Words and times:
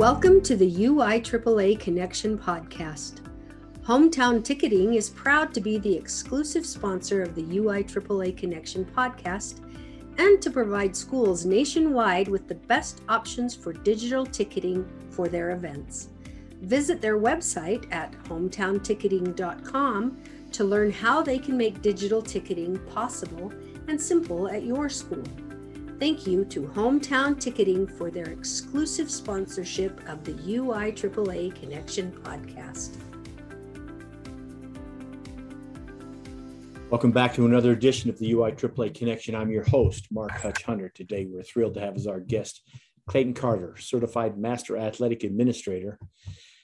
Welcome 0.00 0.40
to 0.44 0.56
the 0.56 0.86
UI 0.86 1.20
AAA 1.20 1.78
Connection 1.78 2.38
podcast. 2.38 3.20
Hometown 3.82 4.42
Ticketing 4.42 4.94
is 4.94 5.10
proud 5.10 5.52
to 5.52 5.60
be 5.60 5.76
the 5.76 5.94
exclusive 5.94 6.64
sponsor 6.64 7.22
of 7.22 7.34
the 7.34 7.58
UI 7.58 7.84
AAA 7.84 8.34
Connection 8.34 8.86
podcast 8.86 9.60
and 10.16 10.40
to 10.40 10.50
provide 10.50 10.96
schools 10.96 11.44
nationwide 11.44 12.28
with 12.28 12.48
the 12.48 12.54
best 12.54 13.02
options 13.10 13.54
for 13.54 13.74
digital 13.74 14.24
ticketing 14.24 14.88
for 15.10 15.28
their 15.28 15.50
events. 15.50 16.08
Visit 16.62 17.02
their 17.02 17.18
website 17.18 17.86
at 17.92 18.12
hometownticketing.com 18.24 20.18
to 20.52 20.64
learn 20.64 20.90
how 20.90 21.20
they 21.20 21.38
can 21.38 21.58
make 21.58 21.82
digital 21.82 22.22
ticketing 22.22 22.78
possible 22.94 23.52
and 23.86 24.00
simple 24.00 24.48
at 24.48 24.62
your 24.62 24.88
school. 24.88 25.24
Thank 26.00 26.26
you 26.26 26.46
to 26.46 26.62
Hometown 26.62 27.38
Ticketing 27.38 27.86
for 27.86 28.10
their 28.10 28.30
exclusive 28.30 29.10
sponsorship 29.10 30.00
of 30.08 30.24
the 30.24 30.32
UI 30.56 30.92
AAA 30.92 31.54
Connection 31.60 32.10
podcast. 32.22 32.96
Welcome 36.88 37.12
back 37.12 37.34
to 37.34 37.44
another 37.44 37.72
edition 37.72 38.08
of 38.08 38.18
the 38.18 38.32
UI 38.32 38.52
AAA 38.52 38.94
Connection. 38.94 39.34
I'm 39.34 39.50
your 39.50 39.64
host, 39.64 40.06
Mark 40.10 40.30
Hutch 40.30 40.62
Hunter. 40.62 40.88
Today, 40.88 41.26
we're 41.30 41.42
thrilled 41.42 41.74
to 41.74 41.80
have 41.80 41.96
as 41.96 42.06
our 42.06 42.20
guest 42.20 42.62
Clayton 43.06 43.34
Carter, 43.34 43.76
Certified 43.78 44.38
Master 44.38 44.78
Athletic 44.78 45.22
Administrator 45.22 45.98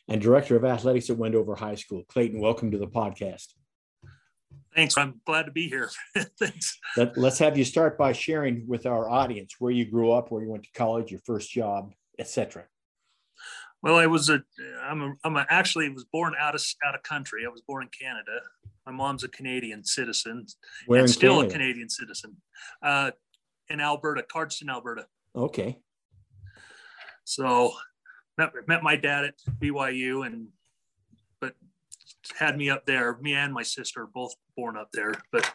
and 0.09 0.19
Director 0.19 0.57
of 0.57 0.65
Athletics 0.65 1.11
at 1.11 1.19
Wendover 1.19 1.55
High 1.55 1.75
School. 1.75 2.05
Clayton, 2.09 2.41
welcome 2.41 2.71
to 2.71 2.79
the 2.79 2.89
podcast. 2.89 3.49
Thanks. 4.77 4.99
I'm 4.99 5.23
glad 5.25 5.45
to 5.45 5.53
be 5.53 5.69
here. 5.69 5.91
Thanks. 6.39 6.79
Let, 6.99 7.17
us 7.17 7.39
have 7.39 7.57
you 7.57 7.65
start 7.65 7.97
by 7.97 8.13
sharing 8.13 8.67
with 8.69 8.85
our 8.85 9.09
audience 9.09 9.57
where 9.59 9.73
you 9.73 9.87
grew 9.87 10.13
up, 10.13 10.31
where 10.31 10.43
you 10.43 10.51
went 10.51 10.65
to 10.65 10.71
college, 10.73 11.11
your 11.11 11.21
first 11.25 11.51
job, 11.51 11.95
etc. 12.19 12.65
Well, 13.83 13.97
I 13.97 14.07
was 14.07 14.29
a, 14.29 14.43
I'm 14.83 15.01
a, 15.01 15.15
I'm 15.25 15.37
a, 15.37 15.47
actually 15.49 15.89
was 15.89 16.05
born 16.05 16.35
out 16.39 16.55
of 16.55 16.63
out 16.87 16.95
of 16.95 17.03
country. 17.03 17.45
I 17.47 17.49
was 17.49 17.63
born 17.63 17.85
in 17.85 17.89
Canada. 17.89 18.41
My 18.85 18.93
mom's 18.93 19.25
a 19.25 19.29
Canadian 19.29 19.83
citizen, 19.83 20.47
where 20.87 21.01
and 21.01 21.11
still 21.11 21.37
Canada? 21.37 21.49
a 21.49 21.53
Canadian 21.53 21.89
citizen, 21.89 22.37
uh, 22.83 23.13
in 23.69 23.81
Alberta, 23.81 24.25
Cardston, 24.33 24.69
Alberta. 24.69 25.07
Okay. 25.35 25.79
So, 27.25 27.73
met 28.37 28.53
met 28.67 28.83
my 28.83 28.97
dad 28.97 29.25
at 29.25 29.35
BYU, 29.59 30.27
and 30.27 30.49
but 31.41 31.55
had 32.39 32.57
me 32.57 32.71
up 32.71 32.87
there. 32.87 33.19
Me 33.21 33.35
and 33.35 33.53
my 33.53 33.63
sister 33.63 34.03
are 34.03 34.09
both 34.09 34.35
born 34.57 34.77
up 34.77 34.89
there. 34.93 35.15
But 35.33 35.51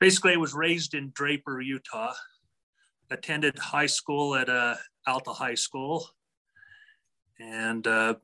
basically, 0.00 0.32
I 0.32 0.36
was 0.36 0.54
raised 0.54 0.94
in 0.94 1.10
Draper, 1.14 1.60
Utah. 1.60 2.12
Attended 3.08 3.56
high 3.56 3.86
school 3.86 4.34
at 4.34 4.48
uh, 4.48 4.74
Alta 5.06 5.30
High 5.30 5.54
School, 5.54 6.08
and 7.38 7.86
uh, 7.86 8.14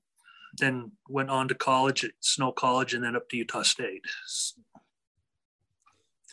then 0.58 0.90
went 1.08 1.30
on 1.30 1.46
to 1.46 1.54
college 1.54 2.04
at 2.04 2.10
Snow 2.18 2.50
College, 2.50 2.92
and 2.92 3.04
then 3.04 3.14
up 3.14 3.28
to 3.28 3.36
Utah 3.36 3.62
State. 3.62 4.02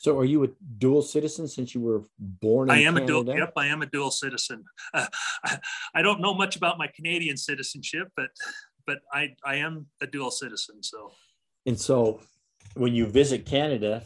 So, 0.01 0.17
are 0.17 0.25
you 0.25 0.45
a 0.45 0.47
dual 0.79 1.01
citizen 1.01 1.47
since 1.47 1.75
you 1.75 1.81
were 1.81 2.03
born? 2.17 2.69
in 2.69 2.75
I 2.75 2.79
am 2.79 2.95
Canada? 2.95 3.03
a 3.03 3.23
dual. 3.23 3.37
Yep, 3.37 3.53
I 3.57 3.65
am 3.67 3.81
a 3.81 3.85
dual 3.85 4.11
citizen. 4.11 4.63
Uh, 4.93 5.05
I, 5.43 5.59
I 5.93 6.01
don't 6.01 6.21
know 6.21 6.33
much 6.33 6.55
about 6.55 6.79
my 6.79 6.87
Canadian 6.87 7.37
citizenship, 7.37 8.07
but 8.15 8.29
but 8.87 8.99
I 9.13 9.35
I 9.45 9.57
am 9.57 9.87
a 10.01 10.07
dual 10.07 10.31
citizen. 10.31 10.81
So 10.81 11.11
And 11.65 11.79
so, 11.79 12.21
when 12.75 12.93
you 12.95 13.05
visit 13.05 13.45
Canada, 13.45 14.03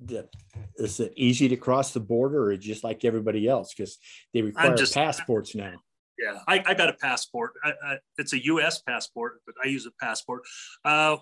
the- 0.00 0.28
is 0.76 1.00
it 1.00 1.12
easy 1.16 1.48
to 1.48 1.56
cross 1.56 1.92
the 1.92 2.00
border, 2.00 2.50
or 2.50 2.56
just 2.56 2.84
like 2.84 3.04
everybody 3.04 3.48
else 3.48 3.74
because 3.74 3.98
they 4.32 4.42
require 4.42 4.74
just- 4.76 4.94
passports 4.94 5.54
now? 5.54 5.74
yeah, 6.18 6.40
I, 6.48 6.62
I 6.66 6.74
got 6.74 6.88
a 6.88 6.94
passport. 6.94 7.52
I, 7.64 7.70
I, 7.84 7.98
it's 8.18 8.32
a 8.32 8.44
U.S. 8.46 8.82
passport, 8.82 9.40
but 9.46 9.54
I 9.64 9.68
use 9.68 9.86
a 9.86 9.92
passport. 10.04 10.42
Uh, 10.84 11.16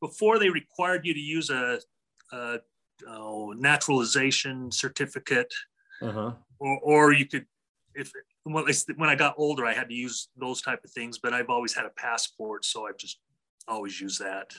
before 0.00 0.38
they 0.38 0.50
required 0.50 1.06
you 1.06 1.14
to 1.14 1.20
use 1.20 1.48
a, 1.48 1.78
a 2.32 2.58
oh, 3.08 3.54
naturalization 3.56 4.70
certificate, 4.70 5.52
Uh-huh. 6.02 6.32
or, 6.58 6.78
or 6.82 7.12
you 7.12 7.24
could, 7.26 7.46
if 7.94 8.12
well, 8.44 8.66
when 8.96 9.08
I 9.08 9.14
got 9.14 9.34
older, 9.38 9.64
I 9.64 9.72
had 9.72 9.88
to 9.88 9.94
use 9.94 10.28
those 10.36 10.60
type 10.60 10.84
of 10.84 10.90
things. 10.90 11.18
But 11.18 11.32
I've 11.32 11.48
always 11.48 11.72
had 11.74 11.86
a 11.86 11.90
passport, 11.96 12.64
so 12.64 12.86
I've 12.86 12.98
just 12.98 13.20
always 13.68 14.00
used 14.00 14.20
that. 14.20 14.52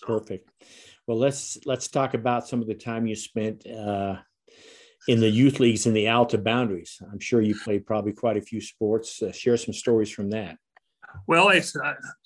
So 0.00 0.06
Perfect. 0.06 0.50
Well, 1.06 1.18
let's 1.18 1.58
let's 1.66 1.88
talk 1.88 2.14
about 2.14 2.46
some 2.48 2.60
of 2.62 2.68
the 2.68 2.74
time 2.74 3.06
you 3.06 3.16
spent 3.16 3.66
uh, 3.66 4.16
in 5.08 5.20
the 5.20 5.28
youth 5.28 5.60
leagues 5.60 5.86
in 5.86 5.94
the 5.94 6.08
Alta 6.08 6.38
boundaries. 6.38 7.00
I'm 7.10 7.18
sure 7.20 7.40
you 7.42 7.54
played 7.58 7.86
probably 7.86 8.12
quite 8.12 8.36
a 8.36 8.42
few 8.42 8.60
sports. 8.60 9.20
Uh, 9.22 9.32
share 9.32 9.56
some 9.56 9.74
stories 9.74 10.10
from 10.10 10.30
that. 10.30 10.56
Well, 11.26 11.48
I, 11.48 11.62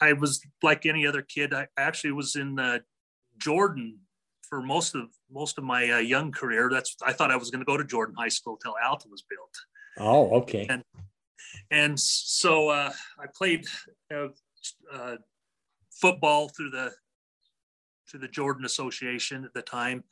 I 0.00 0.12
was 0.12 0.40
like 0.62 0.86
any 0.86 1.06
other 1.06 1.22
kid. 1.22 1.52
I 1.54 1.66
actually 1.76 2.12
was 2.12 2.36
in 2.36 2.58
uh, 2.58 2.78
Jordan 3.38 3.98
for 4.48 4.62
most 4.62 4.94
of 4.94 5.08
most 5.30 5.58
of 5.58 5.64
my 5.64 5.90
uh, 5.90 5.98
young 5.98 6.30
career. 6.30 6.68
That's 6.70 6.94
I 7.04 7.12
thought 7.12 7.30
I 7.30 7.36
was 7.36 7.50
going 7.50 7.60
to 7.60 7.66
go 7.66 7.76
to 7.76 7.84
Jordan 7.84 8.14
High 8.16 8.28
School 8.28 8.56
till 8.62 8.74
Alta 8.84 9.08
was 9.10 9.24
built, 9.28 9.54
Oh, 9.98 10.30
okay. 10.42 10.66
And- 10.68 10.84
and 11.70 11.98
so 11.98 12.68
uh, 12.68 12.92
I 13.18 13.26
played 13.34 13.66
uh, 14.14 14.28
uh, 14.92 15.16
football 16.00 16.48
through 16.48 16.70
the 16.70 16.92
through 18.08 18.20
the 18.20 18.28
Jordan 18.28 18.64
Association 18.64 19.44
at 19.44 19.54
the 19.54 19.62
time. 19.62 20.04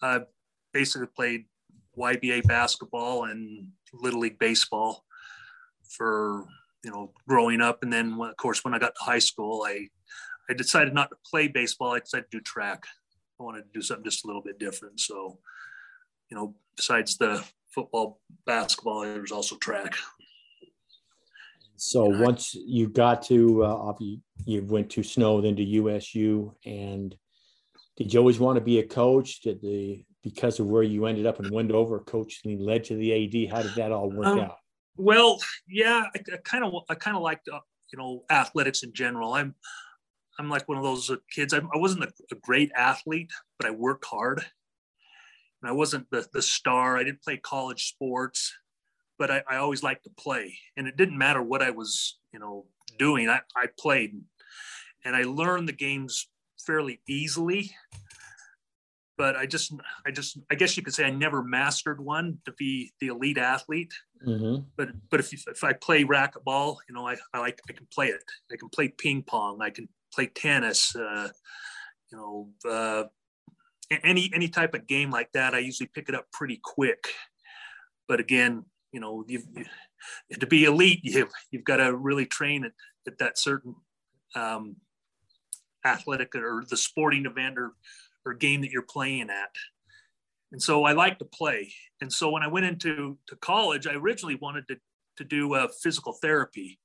Uh, 0.00 0.20
basically 0.72 1.06
played 1.06 1.44
YBA 1.98 2.46
basketball 2.46 3.24
and 3.24 3.68
Little 3.92 4.20
League 4.20 4.38
baseball 4.38 5.04
for 5.88 6.46
you 6.84 6.90
know 6.90 7.12
growing 7.28 7.60
up, 7.60 7.82
and 7.82 7.92
then 7.92 8.16
when, 8.16 8.30
of 8.30 8.36
course 8.36 8.64
when 8.64 8.74
I 8.74 8.78
got 8.78 8.94
to 8.94 9.04
high 9.04 9.18
school, 9.18 9.64
I 9.66 9.88
I 10.48 10.54
decided 10.54 10.94
not 10.94 11.10
to 11.10 11.16
play 11.28 11.48
baseball. 11.48 11.92
I 11.92 12.00
decided 12.00 12.30
to 12.30 12.38
do 12.38 12.42
track. 12.42 12.84
I 13.40 13.44
wanted 13.44 13.62
to 13.62 13.68
do 13.72 13.82
something 13.82 14.04
just 14.04 14.24
a 14.24 14.26
little 14.26 14.42
bit 14.42 14.58
different. 14.58 15.00
So, 15.00 15.38
you 16.30 16.36
know, 16.36 16.54
besides 16.76 17.16
the 17.16 17.44
football, 17.70 18.20
basketball, 18.46 19.02
there 19.02 19.20
was 19.20 19.32
also 19.32 19.56
track. 19.56 19.94
So 21.76 22.04
once 22.04 22.54
you 22.54 22.88
got 22.88 23.22
to 23.22 23.64
uh, 23.64 23.94
you, 23.98 24.18
you 24.44 24.62
went 24.62 24.90
to 24.90 25.02
Snow, 25.02 25.40
then 25.40 25.56
to 25.56 25.64
USU, 25.64 26.54
and 26.64 27.16
did 27.96 28.12
you 28.12 28.20
always 28.20 28.38
want 28.40 28.56
to 28.56 28.60
be 28.64 28.78
a 28.78 28.86
coach? 28.86 29.40
Did 29.40 29.60
the 29.60 30.04
because 30.22 30.60
of 30.60 30.66
where 30.66 30.82
you 30.82 31.06
ended 31.06 31.26
up 31.26 31.40
in 31.40 31.50
Wendover, 31.52 31.98
coaching 31.98 32.58
led 32.58 32.84
to 32.84 32.94
the 32.96 33.12
AD? 33.12 33.54
How 33.54 33.62
did 33.62 33.74
that 33.74 33.92
all 33.92 34.10
work 34.10 34.26
Um, 34.26 34.40
out? 34.40 34.56
Well, 34.96 35.40
yeah, 35.68 36.04
I 36.14 36.18
kind 36.44 36.64
of 36.64 36.72
I 36.88 36.94
kind 36.94 37.16
of 37.16 37.22
liked 37.22 37.48
uh, 37.48 37.60
you 37.92 37.98
know 37.98 38.24
athletics 38.30 38.82
in 38.82 38.92
general. 38.92 39.34
I'm 39.34 39.54
I'm 40.38 40.48
like 40.48 40.68
one 40.68 40.78
of 40.78 40.84
those 40.84 41.10
uh, 41.10 41.16
kids. 41.30 41.52
I, 41.52 41.58
I 41.58 41.76
wasn't 41.78 42.04
a, 42.04 42.12
a 42.30 42.36
great 42.36 42.70
athlete, 42.74 43.30
but 43.58 43.68
I 43.68 43.70
worked 43.72 44.04
hard. 44.04 44.44
And 45.62 45.68
I 45.70 45.72
wasn't 45.72 46.10
the 46.10 46.26
the 46.32 46.42
star. 46.42 46.96
I 46.96 47.04
didn't 47.04 47.22
play 47.22 47.36
college 47.36 47.88
sports, 47.88 48.52
but 49.18 49.30
I, 49.30 49.42
I 49.48 49.56
always 49.56 49.82
liked 49.82 50.04
to 50.04 50.10
play. 50.10 50.58
And 50.76 50.88
it 50.88 50.96
didn't 50.96 51.18
matter 51.18 51.42
what 51.42 51.62
I 51.62 51.70
was 51.70 52.18
you 52.32 52.38
know 52.38 52.66
doing. 52.98 53.28
I, 53.28 53.40
I 53.56 53.66
played, 53.78 54.20
and 55.04 55.14
I 55.16 55.22
learned 55.24 55.68
the 55.68 55.72
games 55.72 56.28
fairly 56.66 57.00
easily. 57.08 57.70
But 59.18 59.36
I 59.36 59.46
just 59.46 59.72
I 60.06 60.10
just 60.10 60.38
I 60.50 60.54
guess 60.54 60.76
you 60.76 60.82
could 60.82 60.94
say 60.94 61.04
I 61.04 61.10
never 61.10 61.42
mastered 61.42 62.00
one 62.00 62.38
to 62.44 62.52
be 62.52 62.92
the 63.00 63.08
elite 63.08 63.38
athlete 63.38 63.92
Mhm. 64.26 64.64
but 64.76 64.90
but 65.10 65.20
if, 65.20 65.32
you, 65.32 65.38
if 65.48 65.64
I 65.64 65.72
play 65.72 66.04
racquetball, 66.04 66.76
you 66.88 66.94
know, 66.94 67.06
I, 67.06 67.16
I 67.34 67.40
like 67.40 67.60
I 67.68 67.72
can 67.72 67.86
play 67.92 68.08
it. 68.08 68.22
I 68.52 68.56
can 68.56 68.68
play 68.68 68.88
ping 68.88 69.22
pong. 69.22 69.60
I 69.60 69.70
can 69.70 69.88
play 70.14 70.26
tennis. 70.26 70.94
Uh, 70.94 71.28
you 72.10 72.18
know, 72.18 72.48
uh, 72.68 73.04
any 74.04 74.30
any 74.34 74.48
type 74.48 74.74
of 74.74 74.86
game 74.86 75.10
like 75.10 75.32
that, 75.32 75.54
I 75.54 75.58
usually 75.58 75.88
pick 75.92 76.08
it 76.08 76.14
up 76.14 76.26
pretty 76.32 76.60
quick. 76.62 77.08
But 78.06 78.20
again, 78.20 78.64
you 78.92 79.00
know, 79.00 79.24
you've, 79.26 79.46
you 80.28 80.36
to 80.38 80.46
be 80.46 80.64
elite, 80.64 81.00
you 81.02 81.28
you've 81.50 81.64
got 81.64 81.76
to 81.76 81.94
really 81.94 82.26
train 82.26 82.64
at, 82.64 82.72
at 83.06 83.18
that 83.18 83.38
certain 83.38 83.74
um, 84.34 84.76
athletic 85.84 86.34
or 86.34 86.64
the 86.68 86.76
sporting 86.76 87.26
event 87.26 87.58
or 87.58 87.72
or 88.24 88.34
game 88.34 88.60
that 88.60 88.70
you're 88.70 88.82
playing 88.82 89.30
at. 89.30 89.50
And 90.52 90.62
so 90.62 90.84
I 90.84 90.92
like 90.92 91.18
to 91.18 91.24
play. 91.24 91.72
And 92.00 92.12
so 92.12 92.30
when 92.30 92.42
I 92.42 92.46
went 92.46 92.66
into 92.66 93.18
to 93.28 93.36
college, 93.36 93.86
I 93.86 93.94
originally 93.94 94.36
wanted 94.36 94.68
to, 94.68 94.76
to 95.16 95.24
do 95.24 95.54
uh, 95.54 95.68
physical 95.82 96.12
therapy. 96.12 96.78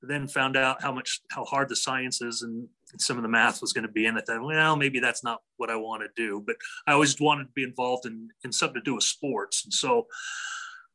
Then 0.00 0.28
found 0.28 0.54
out 0.54 0.82
how 0.82 0.92
much 0.92 1.22
how 1.30 1.46
hard 1.46 1.70
the 1.70 1.76
science 1.76 2.20
is 2.20 2.42
and 2.42 2.68
some 2.98 3.16
of 3.16 3.22
the 3.22 3.28
math 3.28 3.62
was 3.62 3.72
going 3.72 3.86
to 3.86 3.92
be 3.92 4.04
in 4.04 4.18
it. 4.18 4.26
Then 4.26 4.44
well, 4.44 4.76
maybe 4.76 5.00
that's 5.00 5.24
not 5.24 5.40
what 5.56 5.70
I 5.70 5.76
want 5.76 6.02
to 6.02 6.08
do. 6.14 6.42
But 6.46 6.56
I 6.86 6.92
always 6.92 7.18
wanted 7.18 7.44
to 7.44 7.52
be 7.54 7.62
involved 7.62 8.04
in 8.04 8.28
in 8.44 8.52
something 8.52 8.74
to 8.74 8.84
do 8.84 8.96
with 8.96 9.04
sports. 9.04 9.64
And 9.64 9.72
so 9.72 10.06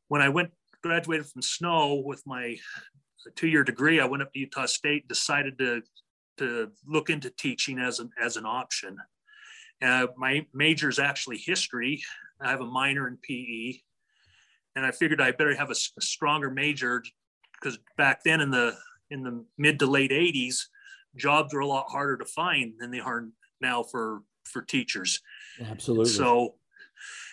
when 0.10 0.22
I 0.22 0.30
went 0.30 0.52
graduated 0.84 1.26
from 1.26 1.42
Snow 1.42 2.04
with 2.06 2.22
my 2.28 2.58
two 3.36 3.48
year 3.48 3.64
degree, 3.64 4.00
I 4.00 4.06
went 4.06 4.22
up 4.22 4.32
to 4.34 4.40
Utah 4.40 4.68
State. 4.68 5.08
Decided 5.08 5.58
to 5.58 5.82
to 6.40 6.72
look 6.88 7.10
into 7.10 7.30
teaching 7.30 7.80
as 7.80 8.00
an 8.00 8.10
as 8.22 8.38
an 8.38 8.46
option. 8.46 8.98
Uh, 9.82 10.08
my 10.18 10.46
major 10.54 10.90
is 10.90 11.00
actually 11.00 11.38
history. 11.38 12.02
I 12.42 12.50
have 12.50 12.62
a 12.62 12.66
minor 12.66 13.08
in 13.08 13.18
PE, 13.18 13.80
and 14.76 14.86
I 14.86 14.92
figured 14.92 15.22
I 15.22 15.32
better 15.32 15.56
have 15.56 15.70
a, 15.70 15.76
a 15.98 16.02
stronger 16.02 16.50
major 16.50 17.04
because 17.54 17.80
back 17.98 18.24
then 18.24 18.42
in 18.42 18.52
the 18.52 18.76
in 19.12 19.24
the 19.24 19.44
mid 19.58 19.80
to 19.80 19.86
late 19.86 20.12
80s, 20.12 20.66
jobs 21.16 21.54
were 21.54 21.62
a 21.62 21.68
lot 21.68 21.86
harder 21.90 22.18
to 22.18 22.26
find 22.26 22.74
than 22.80 22.92
they 22.92 23.00
are 23.00 23.28
now 23.62 23.84
for 23.84 24.22
for 24.46 24.62
teachers. 24.62 25.22
Absolutely. 25.62 26.12
So, 26.12 26.56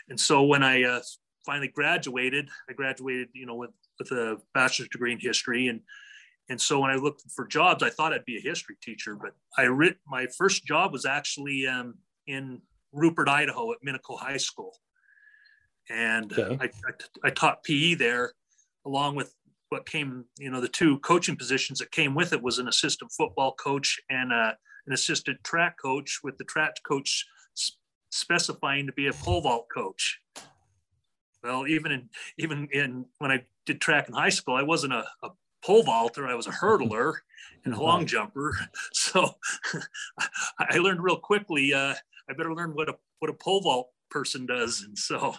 and 0.08 0.18
so 0.18 0.42
when 0.44 0.62
I 0.62 0.82
uh, 0.84 1.00
finally 1.44 1.68
graduated, 1.68 2.48
I 2.68 2.72
graduated, 2.72 3.28
you 3.32 3.46
know, 3.46 3.54
with 3.54 3.70
with 3.98 4.10
a 4.12 4.38
bachelor's 4.54 4.88
degree 4.88 5.12
in 5.12 5.18
history, 5.20 5.68
and 5.68 5.80
and 6.48 6.60
so 6.60 6.80
when 6.80 6.90
I 6.90 6.96
looked 6.96 7.22
for 7.34 7.46
jobs, 7.46 7.82
I 7.82 7.90
thought 7.90 8.12
I'd 8.12 8.24
be 8.24 8.36
a 8.36 8.40
history 8.40 8.76
teacher, 8.80 9.16
but 9.16 9.34
I 9.58 9.64
writ 9.64 9.96
my 10.06 10.26
first 10.38 10.64
job 10.64 10.92
was 10.92 11.04
actually 11.04 11.66
um, 11.66 11.94
in 12.26 12.60
Rupert, 12.92 13.28
Idaho, 13.28 13.72
at 13.72 13.78
Minico 13.86 14.18
High 14.18 14.36
School, 14.36 14.72
and 15.90 16.32
okay. 16.32 16.56
I, 16.60 16.66
I, 16.66 16.92
I 17.24 17.30
taught 17.30 17.64
PE 17.64 17.94
there, 17.94 18.32
along 18.84 19.16
with 19.16 19.34
what 19.70 19.86
came, 19.86 20.24
you 20.38 20.50
know, 20.50 20.60
the 20.60 20.68
two 20.68 20.98
coaching 21.00 21.36
positions 21.36 21.80
that 21.80 21.90
came 21.90 22.14
with 22.14 22.32
it 22.32 22.42
was 22.42 22.58
an 22.58 22.68
assistant 22.68 23.10
football 23.10 23.52
coach 23.54 23.98
and 24.08 24.32
a, 24.32 24.56
an 24.86 24.92
assistant 24.92 25.42
track 25.42 25.76
coach, 25.82 26.20
with 26.22 26.38
the 26.38 26.44
track 26.44 26.74
coach 26.86 27.26
specifying 28.10 28.86
to 28.86 28.92
be 28.92 29.08
a 29.08 29.12
pole 29.12 29.40
vault 29.40 29.66
coach. 29.74 30.20
Well, 31.42 31.66
even 31.66 31.92
in 31.92 32.08
even 32.38 32.68
in 32.72 33.06
when 33.18 33.30
I 33.30 33.44
did 33.66 33.80
track 33.80 34.08
in 34.08 34.14
high 34.14 34.30
school, 34.30 34.54
I 34.54 34.62
wasn't 34.62 34.92
a, 34.92 35.04
a 35.22 35.30
pole 35.64 35.82
vaulter. 35.82 36.26
I 36.26 36.34
was 36.34 36.46
a 36.46 36.50
hurdler 36.50 37.14
and 37.64 37.74
a 37.74 37.80
long 37.82 38.06
jumper. 38.06 38.56
So 38.92 39.34
I 40.58 40.78
learned 40.78 41.02
real 41.02 41.18
quickly. 41.18 41.72
Uh, 41.72 41.94
I 42.28 42.32
better 42.36 42.54
learn 42.54 42.74
what 42.74 42.88
a 42.88 42.96
what 43.18 43.30
a 43.30 43.34
pole 43.34 43.60
vault 43.60 43.90
person 44.10 44.46
does. 44.46 44.82
And 44.82 44.98
so 44.98 45.34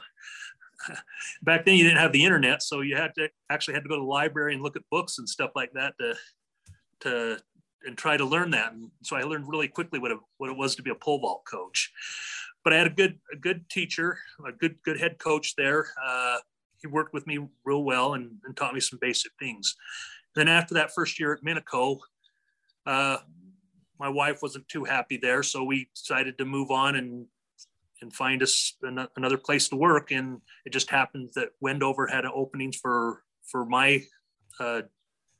back 1.43 1.65
then 1.65 1.75
you 1.75 1.83
didn't 1.83 1.99
have 1.99 2.11
the 2.11 2.23
internet, 2.23 2.63
so 2.63 2.81
you 2.81 2.95
had 2.95 3.13
to 3.15 3.29
actually 3.49 3.73
had 3.73 3.83
to 3.83 3.89
go 3.89 3.95
to 3.95 4.01
the 4.01 4.07
library 4.07 4.53
and 4.53 4.63
look 4.63 4.75
at 4.75 4.83
books 4.89 5.17
and 5.17 5.27
stuff 5.27 5.51
like 5.55 5.71
that 5.73 5.93
to 5.99 6.15
to 7.01 7.37
and 7.85 7.97
try 7.97 8.17
to 8.17 8.25
learn 8.25 8.51
that. 8.51 8.73
And 8.73 8.89
so 9.03 9.15
I 9.15 9.23
learned 9.23 9.47
really 9.47 9.67
quickly 9.67 9.99
what 9.99 10.11
it, 10.11 10.17
what 10.37 10.49
it 10.49 10.57
was 10.57 10.75
to 10.75 10.81
be 10.81 10.91
a 10.91 10.95
pole 10.95 11.19
vault 11.19 11.43
coach. 11.49 11.91
But 12.63 12.73
I 12.73 12.77
had 12.77 12.87
a 12.87 12.91
good 12.91 13.19
a 13.31 13.35
good 13.35 13.69
teacher, 13.69 14.17
a 14.45 14.51
good 14.51 14.77
good 14.83 14.99
head 14.99 15.19
coach 15.19 15.55
there. 15.55 15.87
Uh, 16.03 16.37
he 16.81 16.87
worked 16.87 17.13
with 17.13 17.27
me 17.27 17.39
real 17.63 17.83
well 17.83 18.13
and, 18.13 18.31
and, 18.45 18.55
taught 18.55 18.73
me 18.73 18.79
some 18.79 18.99
basic 19.01 19.31
things. 19.39 19.75
Then 20.35 20.47
after 20.47 20.73
that 20.75 20.93
first 20.93 21.19
year 21.19 21.33
at 21.33 21.43
Minico, 21.43 21.97
uh, 22.85 23.17
my 23.99 24.09
wife 24.09 24.41
wasn't 24.41 24.67
too 24.67 24.83
happy 24.83 25.17
there, 25.17 25.41
so 25.43 25.63
we 25.63 25.89
decided 25.95 26.37
to 26.37 26.45
move 26.45 26.71
on 26.71 26.95
and 26.95 27.25
and 28.01 28.13
find 28.13 28.43
us 28.43 28.75
an, 28.83 29.07
another 29.15 29.37
place 29.37 29.67
to 29.69 29.75
work. 29.75 30.11
And 30.11 30.39
it 30.65 30.71
just 30.71 30.91
happened 30.91 31.31
that 31.33 31.49
Wendover 31.61 32.05
had 32.05 32.25
openings 32.25 32.77
for 32.77 33.23
for 33.43 33.65
my 33.65 34.03
uh, 34.59 34.81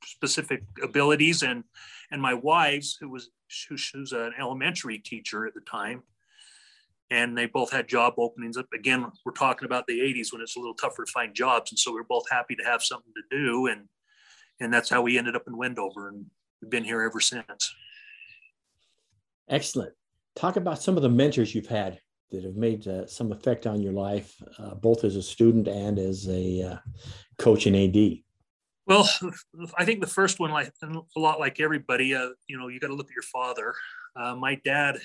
specific 0.04 0.64
abilities 0.84 1.44
and 1.44 1.64
and 2.12 2.22
my 2.22 2.34
wife's, 2.34 2.98
who 3.00 3.10
was 3.10 3.30
who, 3.70 3.76
was 4.00 4.12
an 4.12 4.34
elementary 4.40 5.00
teacher 5.00 5.46
at 5.46 5.54
the 5.54 5.62
time, 5.62 6.04
and 7.10 7.38
they 7.38 7.46
both 7.46 7.72
had 7.72 7.88
job 7.88 8.16
openings. 8.18 8.58
Up. 8.58 8.68
Again, 8.74 9.06
we're 9.26 9.32
talking 9.32 9.66
about 9.66 9.88
the 9.88 10.00
80s 10.00 10.32
when 10.32 10.42
it's 10.42 10.56
a 10.56 10.60
little 10.60 10.76
tougher 10.76 11.06
to 11.06 11.12
find 11.12 11.34
jobs, 11.34 11.72
and 11.72 11.80
so 11.80 11.94
we 11.94 12.00
are 12.00 12.06
both 12.08 12.30
happy 12.30 12.56
to 12.56 12.64
have 12.64 12.84
something 12.84 13.14
to 13.16 13.38
do, 13.38 13.68
and 13.68 13.88
and 14.60 14.74
that's 14.74 14.90
how 14.90 15.02
we 15.02 15.18
ended 15.18 15.36
up 15.36 15.44
in 15.48 15.58
Wendover, 15.58 16.10
and 16.10 16.26
we've 16.62 16.72
been 16.72 16.84
here 16.84 17.02
ever 17.02 17.20
since. 17.20 17.76
Excellent. 19.50 19.94
Talk 20.36 20.56
about 20.56 20.82
some 20.82 20.98
of 20.98 21.04
the 21.04 21.10
mentors 21.10 21.56
you've 21.56 21.68
had 21.68 22.00
that 22.32 22.44
have 22.44 22.56
made 22.56 22.88
uh, 22.88 23.08
some 23.08 23.32
effect 23.32 23.66
on 23.66 23.82
your 23.82 23.94
life, 23.94 24.36
uh, 24.60 24.76
both 24.76 25.04
as 25.04 25.16
a 25.16 25.22
student 25.22 25.68
and 25.68 25.98
as 25.98 26.28
a 26.28 26.62
uh, 26.62 26.78
coach 27.38 27.68
in 27.68 27.76
AD. 27.76 28.20
Well, 28.86 29.10
I 29.78 29.86
think 29.86 30.02
the 30.02 30.08
first 30.08 30.40
one, 30.40 30.52
like 30.52 30.72
a 30.82 31.20
lot 31.20 31.40
like 31.40 31.60
everybody, 31.60 32.16
uh, 32.16 32.30
you 32.48 32.58
know, 32.58 32.68
you 32.68 32.80
got 32.80 32.88
to 32.88 32.96
look 32.96 33.08
at 33.08 33.16
your 33.16 33.24
father. 33.24 33.74
Uh, 34.16 34.36
my 34.36 34.56
dad, 34.64 34.98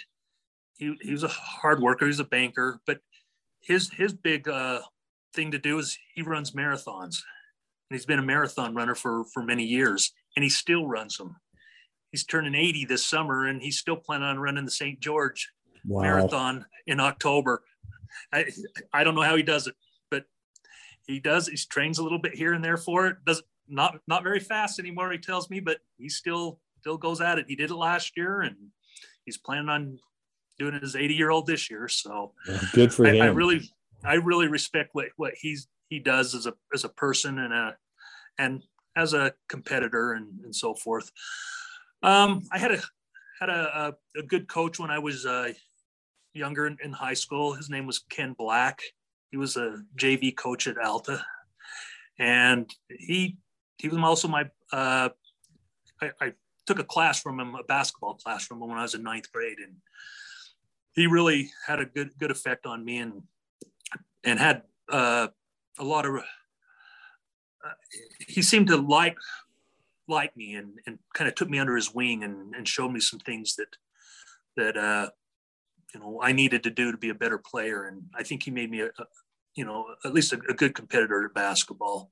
he, 0.75 0.95
he 1.01 1.13
was 1.13 1.23
a 1.23 1.29
hard 1.29 1.81
worker. 1.81 2.07
He's 2.07 2.21
a 2.21 2.25
banker, 2.25 2.81
but 2.87 2.99
his 3.61 3.91
his 3.91 4.13
big 4.13 4.49
uh, 4.49 4.81
thing 5.35 5.51
to 5.53 5.59
do 5.59 5.79
is 5.79 5.99
he 6.15 6.23
runs 6.23 6.53
marathons, 6.53 7.23
and 7.91 7.99
he's 7.99 8.07
been 8.07 8.19
a 8.19 8.23
marathon 8.23 8.75
runner 8.75 8.95
for 8.95 9.25
for 9.33 9.43
many 9.43 9.65
years, 9.65 10.13
and 10.37 10.43
he 10.43 10.51
still 10.51 10.87
runs 10.87 11.17
them. 11.17 11.37
He's 12.11 12.25
turning 12.25 12.55
80 12.55 12.85
this 12.87 13.07
summer, 13.07 13.47
and 13.47 13.63
he's 13.63 13.79
still 13.79 13.97
planning 13.97 14.29
on 14.29 14.39
running 14.39 14.67
the 14.67 14.71
St. 14.71 15.01
George 15.01 15.51
wow. 15.87 16.03
marathon 16.03 16.67
in 16.87 17.01
October. 17.01 17.63
I 18.33 18.47
I 18.93 19.05
don't 19.05 19.15
know 19.15 19.23
how 19.23 19.37
he 19.37 19.43
does 19.43 19.67
it, 19.67 19.75
but 20.11 20.25
he 21.07 21.21
does. 21.21 21.49
He 21.49 21.57
trains 21.57 21.99
a 21.99 22.03
little 22.03 22.19
bit 22.19 22.35
here 22.35 22.53
and 22.53 22.65
there 22.65 22.77
for 22.77 23.07
it. 23.07 23.17
Doesn't 23.25 23.47
not 23.69 23.99
not 24.07 24.23
very 24.23 24.41
fast 24.41 24.79
anymore. 24.79 25.11
He 25.13 25.19
tells 25.19 25.49
me, 25.49 25.61
but 25.61 25.79
he 25.97 26.09
still 26.09 26.61
still 26.81 26.99
goes 26.99 27.21
at 27.21 27.39
it. 27.39 27.47
He 27.49 27.57
did 27.57 27.71
it 27.71 27.77
last 27.77 28.17
year, 28.17 28.43
and 28.43 28.57
he's 29.25 29.39
planning 29.39 29.69
on 29.69 29.99
doing 30.59 30.79
his 30.81 30.97
80 30.97 31.15
year 31.15 31.31
old 31.31 31.47
this 31.47 31.71
year. 31.71 31.89
So 31.89 32.33
good 32.73 32.93
for 32.93 33.07
I, 33.07 33.11
him. 33.11 33.23
I 33.23 33.27
really 33.27 33.71
I 34.05 34.15
really 34.15 34.49
respect 34.49 34.91
what 34.93 35.07
what 35.17 35.35
he's 35.41 35.69
he 35.89 35.99
does 35.99 36.35
as 36.35 36.47
a 36.47 36.55
as 36.75 36.85
a 36.85 36.89
person 36.89 37.39
and 37.39 37.53
a 37.53 37.77
and 38.39 38.63
as 38.97 39.15
a 39.15 39.33
competitor 39.49 40.13
and, 40.13 40.41
and 40.45 40.55
so 40.55 40.75
forth. 40.75 41.11
Um, 42.03 42.43
I 42.51 42.59
had 42.59 42.73
a 42.73 42.79
had 43.41 43.49
a, 43.49 43.95
a, 44.17 44.21
a 44.21 44.23
good 44.23 44.49
coach 44.49 44.79
when 44.79 44.91
I 44.91 44.99
was 44.99 45.27
uh, 45.27 45.53
younger 46.35 46.67
in, 46.67 46.77
in 46.83 46.93
high 46.93 47.15
school. 47.15 47.53
His 47.55 47.71
name 47.71 47.87
was 47.87 48.01
Ken 48.11 48.35
Black. 48.39 48.81
He 49.31 49.37
was 49.37 49.57
a 49.57 49.83
JV 49.97 50.37
coach 50.37 50.67
at 50.67 50.79
Alta, 50.79 51.25
and 52.19 52.71
he 52.89 53.39
he 53.79 53.89
was 53.89 53.99
also 53.99 54.29
my 54.29 54.45
uh, 54.73 55.09
I, 56.01 56.11
I, 56.21 56.33
took 56.65 56.79
a 56.79 56.85
class 56.85 57.21
from 57.21 57.41
him, 57.41 57.57
a 57.57 57.65
basketball 57.65 58.15
class 58.15 58.47
from 58.47 58.63
him 58.63 58.69
when 58.69 58.79
I 58.79 58.83
was 58.83 58.95
in 58.95 59.03
ninth 59.03 59.33
grade, 59.33 59.59
and 59.59 59.75
he 60.95 61.07
really 61.07 61.51
had 61.67 61.81
a 61.81 61.87
good 61.87 62.11
good 62.19 62.31
effect 62.31 62.67
on 62.67 62.85
me 62.85 62.99
and 62.99 63.23
and 64.25 64.39
had 64.39 64.63
uh, 64.91 65.29
a 65.79 65.85
lot 65.85 66.07
of. 66.07 66.17
Uh, 66.17 67.71
he 68.27 68.43
seemed 68.43 68.67
to 68.69 68.77
like 68.77 69.17
like 70.09 70.37
me 70.37 70.55
and, 70.55 70.79
and 70.87 70.99
kind 71.15 71.29
of 71.29 71.35
took 71.35 71.49
me 71.49 71.59
under 71.59 71.77
his 71.77 71.95
wing 71.95 72.25
and, 72.25 72.55
and 72.55 72.67
showed 72.67 72.91
me 72.91 73.01
some 73.01 73.21
things 73.21 73.57
that 73.57 73.77
that 74.57 74.77
uh, 74.77 75.09
you 75.95 76.01
know 76.01 76.21
I 76.23 76.33
needed 76.33 76.63
to 76.65 76.71
do 76.71 76.93
to 76.93 76.99
be 76.99 77.11
a 77.11 77.15
better 77.15 77.39
player. 77.39 77.87
And 77.87 78.03
I 78.15 78.23
think 78.23 78.43
he 78.43 78.51
made 78.51 78.71
me 78.71 78.81
a, 78.81 78.87
a 78.87 79.05
you 79.55 79.65
know 79.65 79.87
at 80.05 80.15
least 80.15 80.33
a, 80.33 80.41
a, 80.49 80.55
good 80.55 80.75
competitor 80.75 81.25
at 81.25 81.35
basketball. 81.35 82.11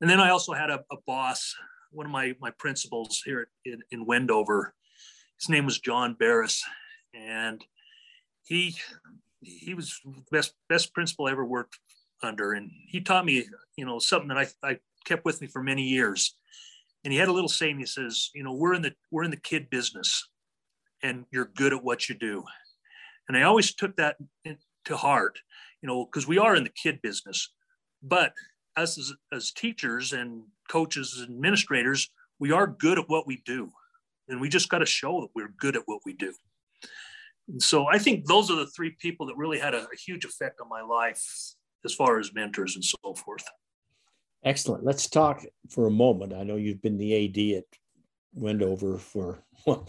And 0.00 0.08
then 0.08 0.20
I 0.20 0.30
also 0.30 0.52
had 0.52 0.70
a, 0.70 0.82
a 0.90 0.96
boss, 1.06 1.54
one 1.92 2.06
of 2.06 2.12
my 2.12 2.34
my 2.40 2.50
principals 2.50 3.22
here 3.24 3.48
in, 3.64 3.80
in 3.90 4.06
Wendover. 4.06 4.74
His 5.38 5.48
name 5.48 5.64
was 5.64 5.78
John 5.78 6.14
Barris, 6.18 6.62
and 7.14 7.64
he 8.44 8.76
he 9.42 9.74
was 9.74 10.00
best 10.30 10.54
best 10.68 10.92
principal 10.94 11.26
I 11.26 11.32
ever 11.32 11.44
worked 11.44 11.78
under, 12.22 12.52
and 12.52 12.70
he 12.88 13.00
taught 13.00 13.24
me 13.24 13.44
you 13.76 13.84
know 13.84 13.98
something 13.98 14.28
that 14.28 14.38
I, 14.38 14.46
I 14.62 14.78
kept 15.04 15.24
with 15.24 15.40
me 15.40 15.46
for 15.46 15.62
many 15.62 15.82
years. 15.82 16.34
And 17.02 17.12
he 17.12 17.18
had 17.18 17.28
a 17.28 17.32
little 17.32 17.48
saying. 17.48 17.78
He 17.78 17.86
says, 17.86 18.28
you 18.34 18.42
know, 18.42 18.52
we're 18.52 18.74
in 18.74 18.82
the 18.82 18.92
we're 19.10 19.24
in 19.24 19.30
the 19.30 19.38
kid 19.38 19.70
business, 19.70 20.28
and 21.02 21.24
you're 21.30 21.50
good 21.56 21.72
at 21.72 21.82
what 21.82 22.08
you 22.08 22.14
do. 22.14 22.44
And 23.28 23.36
I 23.36 23.42
always 23.42 23.74
took 23.74 23.96
that 23.96 24.16
to 24.84 24.96
heart, 24.96 25.38
you 25.82 25.86
know, 25.86 26.04
because 26.04 26.26
we 26.26 26.38
are 26.38 26.54
in 26.54 26.64
the 26.64 26.70
kid 26.70 27.00
business, 27.02 27.52
but 28.02 28.32
us 28.76 28.98
as, 28.98 29.12
as 29.32 29.52
teachers 29.52 30.12
and 30.12 30.42
coaches 30.68 31.18
and 31.20 31.34
administrators, 31.34 32.10
we 32.38 32.52
are 32.52 32.66
good 32.66 32.98
at 32.98 33.08
what 33.08 33.26
we 33.26 33.42
do. 33.44 33.70
And 34.28 34.40
we 34.40 34.48
just 34.48 34.68
got 34.68 34.78
to 34.78 34.86
show 34.86 35.20
that 35.20 35.30
we're 35.34 35.52
good 35.58 35.76
at 35.76 35.82
what 35.86 36.00
we 36.04 36.12
do. 36.12 36.32
And 37.50 37.62
so 37.62 37.86
I 37.86 37.98
think 37.98 38.26
those 38.26 38.50
are 38.50 38.56
the 38.56 38.66
three 38.68 38.96
people 39.00 39.26
that 39.26 39.36
really 39.36 39.58
had 39.58 39.74
a, 39.74 39.82
a 39.82 39.96
huge 39.96 40.24
effect 40.24 40.60
on 40.60 40.68
my 40.68 40.82
life 40.82 41.22
as 41.84 41.94
far 41.94 42.18
as 42.18 42.34
mentors 42.34 42.74
and 42.74 42.84
so 42.84 43.14
forth. 43.14 43.44
Excellent. 44.44 44.84
Let's 44.84 45.08
talk 45.08 45.44
for 45.70 45.86
a 45.86 45.90
moment. 45.90 46.32
I 46.32 46.44
know 46.44 46.56
you've 46.56 46.82
been 46.82 46.98
the 46.98 47.26
AD 47.26 47.58
at 47.58 47.64
Wendover 48.32 48.98
for 48.98 49.42
well, 49.66 49.88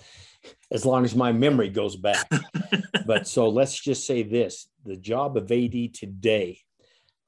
as 0.72 0.86
long 0.86 1.06
as 1.06 1.16
my 1.16 1.32
memory 1.32 1.70
goes 1.70 1.96
back. 1.96 2.30
but 3.06 3.28
so 3.28 3.50
let's 3.50 3.80
just 3.80 4.06
say 4.06 4.24
this 4.24 4.68
the 4.86 4.98
job 4.98 5.38
of 5.38 5.52
AD 5.52 5.94
today 5.94 6.60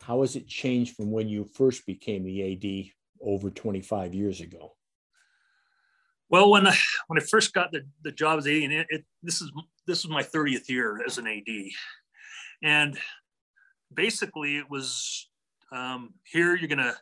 how 0.04 0.20
has 0.20 0.36
it 0.36 0.48
changed 0.48 0.96
from 0.96 1.12
when 1.12 1.30
you 1.30 1.46
first 1.46 1.86
became 1.86 2.24
the 2.24 2.54
AD 2.54 2.92
over 3.26 3.50
25 3.50 4.14
years 4.14 4.42
ago? 4.42 4.76
Well, 6.34 6.50
when 6.50 6.66
I, 6.66 6.76
when 7.08 7.20
I 7.20 7.24
first 7.24 7.54
got 7.54 7.72
the, 7.72 7.86
the 8.04 8.12
job 8.12 8.40
as 8.40 8.48
AD, 8.48 8.54
and 8.54 8.74
it, 8.74 8.88
it, 8.90 9.06
this 9.22 9.40
is 9.40 9.52
this 9.86 10.04
was 10.04 10.12
my 10.12 10.24
30th 10.24 10.68
year 10.68 11.00
as 11.06 11.20
an 11.20 11.28
AD, 11.28 11.48
and 12.64 12.98
basically 13.94 14.58
it 14.58 14.68
was 14.68 15.30
um, 15.72 16.16
here 16.24 16.56
you're 16.56 16.68
gonna 16.68 16.96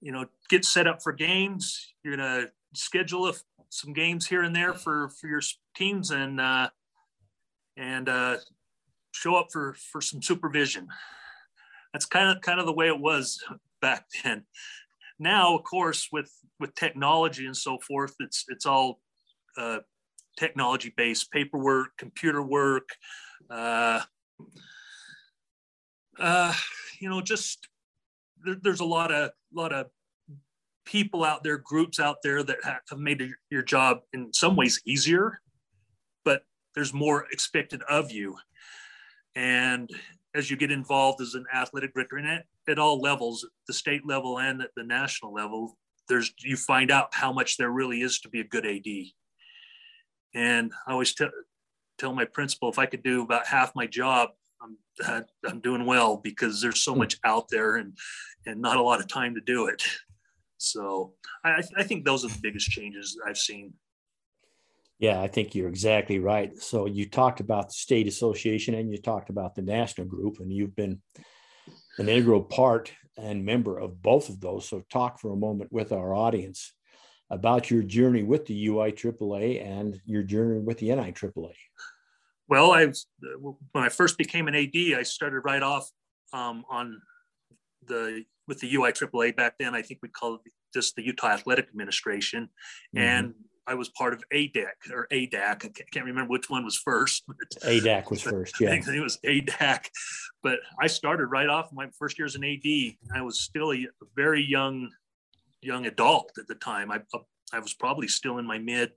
you 0.00 0.10
know 0.10 0.26
get 0.48 0.64
set 0.64 0.88
up 0.88 1.00
for 1.00 1.12
games, 1.12 1.94
you're 2.02 2.16
gonna 2.16 2.46
schedule 2.74 3.28
a, 3.28 3.34
some 3.68 3.92
games 3.92 4.26
here 4.26 4.42
and 4.42 4.54
there 4.54 4.74
for 4.74 5.10
for 5.10 5.28
your 5.28 5.42
teams, 5.76 6.10
and 6.10 6.40
uh, 6.40 6.68
and 7.76 8.08
uh, 8.08 8.38
show 9.12 9.36
up 9.36 9.52
for 9.52 9.74
for 9.92 10.00
some 10.00 10.20
supervision. 10.20 10.88
That's 11.92 12.06
kind 12.06 12.36
of 12.36 12.42
kind 12.42 12.58
of 12.58 12.66
the 12.66 12.72
way 12.72 12.88
it 12.88 12.98
was 12.98 13.44
back 13.80 14.06
then. 14.24 14.44
Now, 15.22 15.56
of 15.56 15.64
course, 15.64 16.08
with 16.12 16.30
with 16.60 16.74
technology 16.74 17.46
and 17.46 17.56
so 17.56 17.78
forth, 17.78 18.14
it's 18.20 18.44
it's 18.48 18.66
all 18.66 19.00
uh, 19.56 19.78
technology 20.36 20.92
based 20.96 21.30
paperwork, 21.30 21.96
computer 21.96 22.42
work. 22.42 22.88
Uh, 23.48 24.00
uh, 26.18 26.54
you 27.00 27.08
know, 27.08 27.20
just 27.20 27.68
there, 28.44 28.56
there's 28.60 28.80
a 28.80 28.84
lot 28.84 29.12
of 29.12 29.30
lot 29.54 29.72
of 29.72 29.86
people 30.84 31.24
out 31.24 31.44
there, 31.44 31.58
groups 31.58 32.00
out 32.00 32.16
there 32.22 32.42
that 32.42 32.58
have 32.64 32.98
made 32.98 33.22
your 33.50 33.62
job 33.62 34.00
in 34.12 34.32
some 34.32 34.56
ways 34.56 34.80
easier, 34.84 35.40
but 36.24 36.42
there's 36.74 36.92
more 36.92 37.26
expected 37.30 37.82
of 37.82 38.10
you. 38.10 38.36
And 39.34 39.88
as 40.34 40.50
you 40.50 40.56
get 40.56 40.70
involved 40.70 41.20
as 41.20 41.34
an 41.34 41.44
athletic 41.54 41.94
director 41.94 42.16
and 42.16 42.26
at, 42.26 42.44
at 42.68 42.78
all 42.78 43.00
levels, 43.00 43.46
the 43.66 43.72
state 43.72 44.06
level 44.06 44.38
and 44.38 44.62
at 44.62 44.70
the 44.76 44.82
national 44.82 45.32
level, 45.32 45.76
there's 46.08 46.32
you 46.38 46.56
find 46.56 46.90
out 46.90 47.14
how 47.14 47.32
much 47.32 47.56
there 47.56 47.70
really 47.70 48.02
is 48.02 48.20
to 48.20 48.28
be 48.28 48.40
a 48.40 48.44
good 48.44 48.66
AD. 48.66 48.86
And 50.34 50.72
I 50.86 50.92
always 50.92 51.14
tell 51.14 51.30
tell 51.98 52.14
my 52.14 52.24
principal 52.24 52.70
if 52.70 52.78
I 52.78 52.86
could 52.86 53.02
do 53.02 53.22
about 53.22 53.46
half 53.46 53.74
my 53.74 53.86
job, 53.86 54.30
I'm 54.62 55.24
I'm 55.46 55.60
doing 55.60 55.86
well 55.86 56.16
because 56.16 56.60
there's 56.60 56.82
so 56.82 56.92
hmm. 56.92 57.00
much 57.00 57.18
out 57.24 57.48
there 57.50 57.76
and 57.76 57.96
and 58.46 58.60
not 58.60 58.76
a 58.76 58.82
lot 58.82 59.00
of 59.00 59.08
time 59.08 59.34
to 59.34 59.40
do 59.40 59.66
it. 59.66 59.82
So 60.58 61.14
I, 61.44 61.62
I 61.76 61.82
think 61.82 62.04
those 62.04 62.24
are 62.24 62.28
the 62.28 62.38
biggest 62.40 62.70
changes 62.70 63.18
I've 63.26 63.38
seen. 63.38 63.74
Yeah, 65.02 65.20
I 65.20 65.26
think 65.26 65.56
you're 65.56 65.68
exactly 65.68 66.20
right. 66.20 66.56
So 66.62 66.86
you 66.86 67.08
talked 67.08 67.40
about 67.40 67.70
the 67.70 67.74
state 67.74 68.06
association 68.06 68.74
and 68.74 68.88
you 68.88 68.98
talked 68.98 69.30
about 69.30 69.56
the 69.56 69.62
national 69.62 70.06
group, 70.06 70.38
and 70.38 70.52
you've 70.52 70.76
been 70.76 71.02
an 71.98 72.08
integral 72.08 72.40
part 72.40 72.92
and 73.18 73.44
member 73.44 73.80
of 73.80 74.00
both 74.00 74.28
of 74.28 74.40
those. 74.40 74.68
So 74.68 74.84
talk 74.92 75.18
for 75.18 75.32
a 75.32 75.36
moment 75.36 75.72
with 75.72 75.90
our 75.90 76.14
audience 76.14 76.72
about 77.30 77.68
your 77.68 77.82
journey 77.82 78.22
with 78.22 78.46
the 78.46 78.68
UI 78.68 78.92
AAA 78.92 79.66
and 79.66 80.00
your 80.06 80.22
journey 80.22 80.60
with 80.60 80.78
the 80.78 80.94
NI 80.94 81.10
AAA. 81.10 81.54
Well, 82.46 82.70
I 82.70 82.92
when 83.72 83.84
I 83.84 83.88
first 83.88 84.16
became 84.16 84.46
an 84.46 84.54
AD, 84.54 84.76
I 84.96 85.02
started 85.02 85.40
right 85.40 85.64
off 85.64 85.90
um, 86.32 86.64
on 86.70 87.02
the 87.88 88.24
with 88.46 88.60
the 88.60 88.72
UI 88.72 88.92
AAA 88.92 89.34
back 89.34 89.54
then. 89.58 89.74
I 89.74 89.82
think 89.82 89.98
we 90.00 90.10
called 90.10 90.42
it 90.46 90.52
just 90.72 90.94
the 90.94 91.04
Utah 91.04 91.30
Athletic 91.30 91.66
Administration, 91.70 92.44
mm-hmm. 92.94 92.98
and 92.98 93.34
I 93.66 93.74
was 93.74 93.88
part 93.90 94.12
of 94.12 94.24
ADEC 94.32 94.90
or 94.92 95.06
ADAC. 95.12 95.64
I 95.64 95.84
can't 95.92 96.06
remember 96.06 96.30
which 96.30 96.50
one 96.50 96.64
was 96.64 96.76
first. 96.76 97.24
ADAC 97.62 98.10
was 98.10 98.22
first, 98.22 98.60
yeah. 98.60 98.72
I 98.72 98.80
think 98.80 98.96
it 98.96 99.00
was 99.00 99.18
ADAC. 99.24 99.86
But 100.42 100.58
I 100.80 100.88
started 100.88 101.26
right 101.26 101.48
off 101.48 101.72
my 101.72 101.88
first 101.98 102.18
year 102.18 102.26
as 102.26 102.34
an 102.34 102.44
AD. 102.44 102.64
I 103.14 103.22
was 103.22 103.40
still 103.40 103.72
a 103.72 103.86
very 104.16 104.42
young, 104.42 104.90
young 105.60 105.86
adult 105.86 106.32
at 106.38 106.48
the 106.48 106.56
time. 106.56 106.90
I, 106.90 107.00
I 107.52 107.60
was 107.60 107.74
probably 107.74 108.08
still 108.08 108.38
in 108.38 108.46
my 108.46 108.58
mid, 108.58 108.92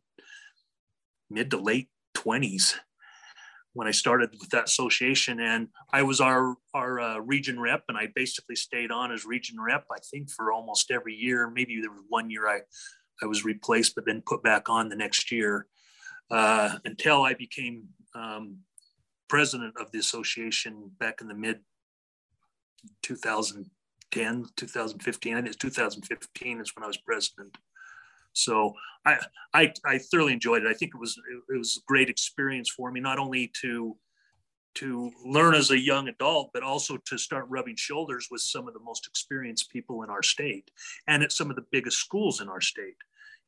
mid 1.30 1.52
to 1.52 1.58
late 1.58 1.90
twenties 2.14 2.76
when 3.74 3.88
I 3.88 3.92
started 3.92 4.32
with 4.40 4.50
that 4.52 4.64
association, 4.64 5.42
and 5.42 5.68
I 5.92 6.02
was 6.02 6.22
our 6.22 6.56
our 6.74 7.00
uh, 7.00 7.18
region 7.20 7.60
rep, 7.60 7.84
and 7.90 7.98
I 7.98 8.08
basically 8.16 8.56
stayed 8.56 8.90
on 8.90 9.12
as 9.12 9.26
region 9.26 9.58
rep. 9.60 9.86
I 9.92 10.00
think 10.12 10.32
for 10.32 10.52
almost 10.52 10.90
every 10.92 11.14
year. 11.14 11.52
Maybe 11.54 11.82
there 11.82 11.92
was 11.92 12.06
one 12.08 12.30
year 12.30 12.48
I 12.48 12.62
I 13.22 13.26
was 13.26 13.46
replaced, 13.46 13.96
but 13.96 14.06
then 14.06 14.24
put 14.26 14.44
back 14.44 14.70
on 14.70 14.90
the 14.90 14.96
next 14.96 15.32
year 15.32 15.68
uh, 16.32 16.78
until 16.86 17.24
I 17.24 17.34
became 17.34 17.86
um, 18.14 18.60
president 19.28 19.76
of 19.80 19.92
the 19.92 20.00
association 20.00 20.92
back 21.00 21.22
in 21.22 21.28
the 21.28 21.34
mid 21.34 21.60
2010, 23.04 24.46
2015. 24.56 25.34
I 25.34 25.38
think 25.38 25.48
it's 25.48 25.58
2015 25.58 26.62
is 26.62 26.72
when 26.76 26.84
I 26.84 26.88
was 26.88 26.98
president. 26.98 27.58
So 28.34 28.74
I, 29.06 29.18
I, 29.54 29.74
I 29.86 29.98
thoroughly 29.98 30.34
enjoyed 30.34 30.64
it. 30.64 30.68
I 30.68 30.74
think 30.74 30.92
it 30.94 31.00
was 31.00 31.18
it 31.50 31.58
was 31.58 31.78
a 31.78 31.86
great 31.88 32.10
experience 32.10 32.70
for 32.70 32.92
me, 32.92 33.00
not 33.00 33.18
only 33.18 33.52
to 33.62 33.96
to 34.76 35.12
learn 35.24 35.56
as 35.56 35.72
a 35.72 35.80
young 35.80 36.08
adult, 36.08 36.52
but 36.54 36.64
also 36.64 36.98
to 36.98 37.18
start 37.18 37.46
rubbing 37.50 37.76
shoulders 37.76 38.28
with 38.30 38.42
some 38.42 38.68
of 38.68 38.74
the 38.74 38.80
most 38.80 39.08
experienced 39.08 39.72
people 39.72 40.04
in 40.04 40.10
our 40.10 40.24
state 40.24 40.70
and 41.08 41.24
at 41.24 41.32
some 41.32 41.50
of 41.50 41.56
the 41.56 41.66
biggest 41.72 41.98
schools 41.98 42.42
in 42.42 42.50
our 42.50 42.62
state. 42.62 42.98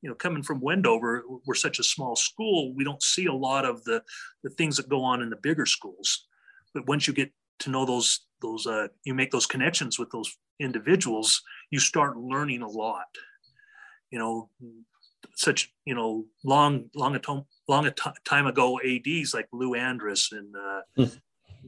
You 0.01 0.09
know, 0.09 0.15
coming 0.15 0.43
from 0.43 0.61
Wendover, 0.61 1.23
we're 1.45 1.55
such 1.55 1.79
a 1.79 1.83
small 1.83 2.15
school, 2.15 2.73
we 2.73 2.83
don't 2.83 3.01
see 3.01 3.25
a 3.25 3.33
lot 3.33 3.65
of 3.65 3.83
the, 3.83 4.03
the 4.43 4.51
things 4.51 4.77
that 4.77 4.89
go 4.89 5.03
on 5.03 5.21
in 5.21 5.29
the 5.29 5.37
bigger 5.37 5.65
schools. 5.65 6.27
But 6.73 6.87
once 6.87 7.07
you 7.07 7.13
get 7.13 7.31
to 7.59 7.69
know 7.71 7.85
those, 7.85 8.27
those 8.41 8.67
uh, 8.67 8.87
you 9.03 9.15
make 9.15 9.31
those 9.31 9.47
connections 9.47 9.97
with 9.97 10.11
those 10.11 10.37
individuals, 10.59 11.41
you 11.71 11.79
start 11.79 12.17
learning 12.17 12.61
a 12.61 12.67
lot 12.67 13.07
you 14.11 14.19
know, 14.19 14.49
such 15.35 15.73
you 15.85 15.93
know 15.93 16.25
long 16.43 16.89
long 16.95 17.15
long 17.67 17.85
a 17.85 17.91
t- 17.91 18.09
time 18.25 18.47
ago 18.47 18.79
ads 18.79 19.33
like 19.33 19.47
lou 19.51 19.75
andrus 19.75 20.31
and 20.31 20.55
uh, 20.55 20.81
mm. 20.97 21.19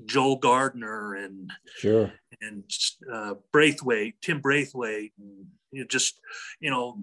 joel 0.06 0.38
gardner 0.38 1.16
and 1.16 1.52
sure. 1.78 2.12
and 2.42 2.64
uh, 3.12 3.34
braithwaite 3.52 4.16
tim 4.22 4.40
braithwaite 4.40 5.14
and 5.20 5.46
you 5.72 5.82
know, 5.82 5.88
just 5.88 6.20
you 6.60 6.70
know 6.70 6.98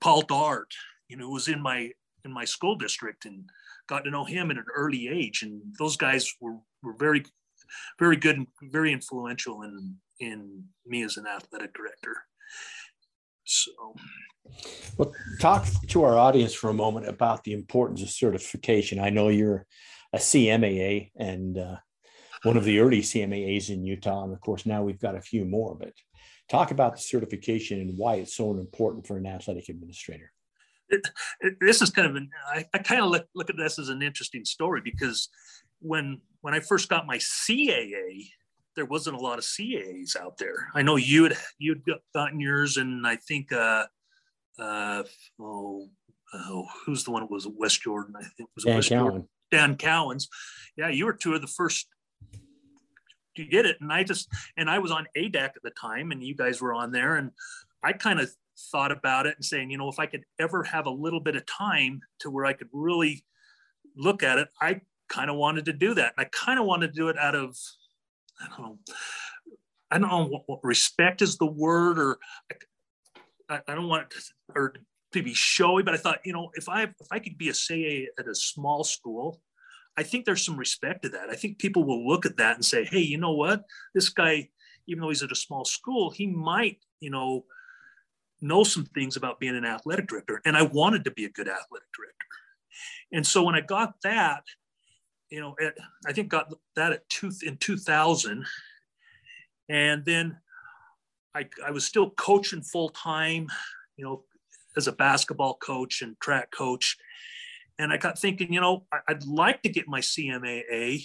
paul 0.00 0.22
dart 0.22 0.72
you 1.08 1.16
know 1.16 1.28
was 1.28 1.48
in 1.48 1.60
my 1.60 1.90
in 2.24 2.32
my 2.32 2.44
school 2.44 2.76
district 2.76 3.24
and 3.24 3.44
got 3.90 4.04
to 4.04 4.10
know 4.10 4.24
him 4.24 4.50
at 4.50 4.56
an 4.56 4.64
early 4.74 5.08
age. 5.08 5.42
And 5.42 5.60
those 5.78 5.96
guys 5.96 6.32
were 6.40 6.56
were 6.82 6.94
very 6.98 7.24
very 7.98 8.16
good 8.16 8.36
and 8.36 8.46
very 8.62 8.92
influential 8.92 9.62
in 9.62 9.96
in 10.20 10.64
me 10.86 11.02
as 11.02 11.16
an 11.16 11.26
athletic 11.26 11.74
director 11.74 12.16
so 13.50 13.94
well, 14.96 15.12
talk 15.40 15.66
to 15.88 16.02
our 16.04 16.18
audience 16.18 16.54
for 16.54 16.70
a 16.70 16.74
moment 16.74 17.08
about 17.08 17.44
the 17.44 17.52
importance 17.52 18.02
of 18.02 18.10
certification. 18.10 18.98
I 18.98 19.10
know 19.10 19.28
you're 19.28 19.66
a 20.12 20.18
CMAA 20.18 21.10
and 21.16 21.58
uh, 21.58 21.76
one 22.42 22.56
of 22.56 22.64
the 22.64 22.78
early 22.80 23.00
CMAAs 23.00 23.70
in 23.70 23.84
Utah, 23.84 24.24
and 24.24 24.32
of 24.32 24.40
course 24.40 24.66
now 24.66 24.82
we've 24.82 25.00
got 25.00 25.14
a 25.14 25.20
few 25.20 25.44
more. 25.44 25.74
But 25.74 25.92
talk 26.48 26.70
about 26.70 26.96
the 26.96 27.02
certification 27.02 27.80
and 27.80 27.96
why 27.96 28.16
it's 28.16 28.36
so 28.36 28.52
important 28.52 29.06
for 29.06 29.16
an 29.16 29.26
athletic 29.26 29.68
administrator. 29.68 30.32
It, 30.88 31.08
it, 31.40 31.54
this 31.60 31.80
is 31.80 31.90
kind 31.90 32.08
of 32.08 32.16
an 32.16 32.28
I, 32.52 32.66
I 32.74 32.78
kind 32.78 33.02
of 33.02 33.10
look, 33.10 33.26
look 33.34 33.50
at 33.50 33.56
this 33.56 33.78
as 33.78 33.88
an 33.88 34.02
interesting 34.02 34.44
story 34.44 34.80
because 34.84 35.28
when 35.80 36.20
when 36.40 36.54
I 36.54 36.60
first 36.60 36.88
got 36.88 37.06
my 37.06 37.18
CAA, 37.18 38.28
there 38.76 38.84
wasn't 38.84 39.16
a 39.16 39.20
lot 39.20 39.38
of 39.38 39.44
CAAs 39.44 40.16
out 40.16 40.38
there. 40.38 40.68
I 40.74 40.82
know 40.82 40.96
you 40.96 41.24
had 41.24 41.36
you'd 41.58 41.82
gotten 42.14 42.40
yours, 42.40 42.76
and 42.76 43.06
I 43.06 43.16
think 43.16 43.52
uh, 43.52 43.86
uh, 44.58 45.02
oh, 45.40 45.88
oh, 46.34 46.66
who's 46.84 47.04
the 47.04 47.10
one 47.10 47.22
that 47.22 47.30
was 47.30 47.46
West 47.46 47.82
Jordan? 47.82 48.14
I 48.18 48.24
think 48.36 48.48
was 48.54 48.64
Dan 48.64 48.76
West 48.76 48.88
Cowan. 48.88 49.04
Jordan. 49.04 49.28
Dan 49.50 49.76
Cowens. 49.76 50.28
Yeah, 50.76 50.88
you 50.88 51.06
were 51.06 51.12
two 51.12 51.34
of 51.34 51.40
the 51.40 51.48
first 51.48 51.88
to 53.36 53.44
get 53.44 53.66
it, 53.66 53.76
and 53.80 53.92
I 53.92 54.04
just 54.04 54.28
and 54.56 54.70
I 54.70 54.78
was 54.78 54.90
on 54.90 55.06
ADAC 55.16 55.36
at 55.36 55.62
the 55.62 55.70
time, 55.70 56.12
and 56.12 56.22
you 56.22 56.34
guys 56.34 56.60
were 56.60 56.72
on 56.72 56.92
there, 56.92 57.16
and 57.16 57.30
I 57.82 57.92
kind 57.92 58.20
of 58.20 58.30
thought 58.70 58.92
about 58.92 59.26
it 59.26 59.36
and 59.36 59.44
saying, 59.44 59.70
you 59.70 59.78
know, 59.78 59.88
if 59.88 59.98
I 59.98 60.06
could 60.06 60.24
ever 60.38 60.62
have 60.64 60.86
a 60.86 60.90
little 60.90 61.20
bit 61.20 61.36
of 61.36 61.46
time 61.46 62.00
to 62.20 62.30
where 62.30 62.44
I 62.44 62.52
could 62.52 62.68
really 62.72 63.24
look 63.96 64.22
at 64.22 64.38
it, 64.38 64.48
I 64.60 64.82
kind 65.08 65.30
of 65.30 65.36
wanted 65.36 65.64
to 65.66 65.72
do 65.72 65.94
that. 65.94 66.14
And 66.16 66.26
I 66.26 66.28
kind 66.32 66.58
of 66.58 66.66
wanted 66.66 66.88
to 66.88 67.00
do 67.00 67.08
it 67.08 67.18
out 67.18 67.34
of, 67.34 67.56
I 68.40 68.48
don't 68.48 68.60
know, 68.60 68.78
I 69.90 69.98
don't 69.98 70.10
know 70.10 70.26
what, 70.26 70.42
what 70.46 70.60
respect 70.62 71.22
is 71.22 71.36
the 71.36 71.46
word, 71.46 71.98
or 71.98 72.18
I, 73.48 73.60
I 73.68 73.74
don't 73.74 73.88
want 73.88 74.12
or 74.54 74.74
to 75.12 75.22
be 75.22 75.34
showy, 75.34 75.82
but 75.82 75.94
I 75.94 75.96
thought, 75.96 76.20
you 76.24 76.32
know, 76.32 76.50
if 76.54 76.68
I 76.68 76.84
if 76.84 77.08
I 77.10 77.18
could 77.18 77.36
be 77.36 77.48
a 77.48 77.54
say 77.54 78.08
at 78.18 78.28
a 78.28 78.34
small 78.34 78.84
school, 78.84 79.40
I 79.96 80.02
think 80.02 80.24
there's 80.24 80.44
some 80.44 80.56
respect 80.56 81.02
to 81.02 81.08
that. 81.10 81.30
I 81.30 81.34
think 81.34 81.58
people 81.58 81.84
will 81.84 82.06
look 82.06 82.24
at 82.24 82.36
that 82.36 82.54
and 82.54 82.64
say, 82.64 82.84
hey, 82.84 83.00
you 83.00 83.18
know 83.18 83.32
what, 83.32 83.64
this 83.94 84.08
guy, 84.08 84.48
even 84.86 85.02
though 85.02 85.08
he's 85.08 85.22
at 85.22 85.32
a 85.32 85.36
small 85.36 85.64
school, 85.64 86.10
he 86.10 86.26
might, 86.26 86.78
you 87.00 87.10
know, 87.10 87.44
know 88.40 88.64
some 88.64 88.86
things 88.86 89.16
about 89.16 89.40
being 89.40 89.56
an 89.56 89.64
athletic 89.64 90.06
director. 90.06 90.40
And 90.44 90.56
I 90.56 90.62
wanted 90.62 91.04
to 91.04 91.10
be 91.10 91.24
a 91.24 91.30
good 91.30 91.48
athletic 91.48 91.88
director. 91.94 92.26
And 93.12 93.26
so 93.26 93.42
when 93.42 93.54
I 93.54 93.60
got 93.60 93.94
that, 94.04 94.44
you 95.30 95.40
know, 95.40 95.54
at, 95.64 95.74
I 96.06 96.12
think 96.12 96.28
got 96.28 96.52
that 96.76 96.92
at 96.92 97.08
two 97.08 97.30
in 97.44 97.56
2000, 97.56 98.44
and 99.68 100.04
then 100.04 100.36
I, 101.34 101.48
I 101.64 101.70
was 101.70 101.84
still 101.84 102.10
coaching 102.10 102.62
full 102.62 102.90
time, 102.90 103.48
you 103.96 104.04
know, 104.04 104.24
as 104.76 104.86
a 104.86 104.92
basketball 104.92 105.54
coach 105.54 106.02
and 106.02 106.18
track 106.20 106.50
coach. 106.50 106.96
And 107.78 107.92
I 107.92 107.96
got 107.96 108.18
thinking, 108.18 108.52
you 108.52 108.60
know, 108.60 108.86
I'd 109.08 109.24
like 109.24 109.62
to 109.62 109.68
get 109.68 109.88
my 109.88 110.00
CMAA, 110.00 111.02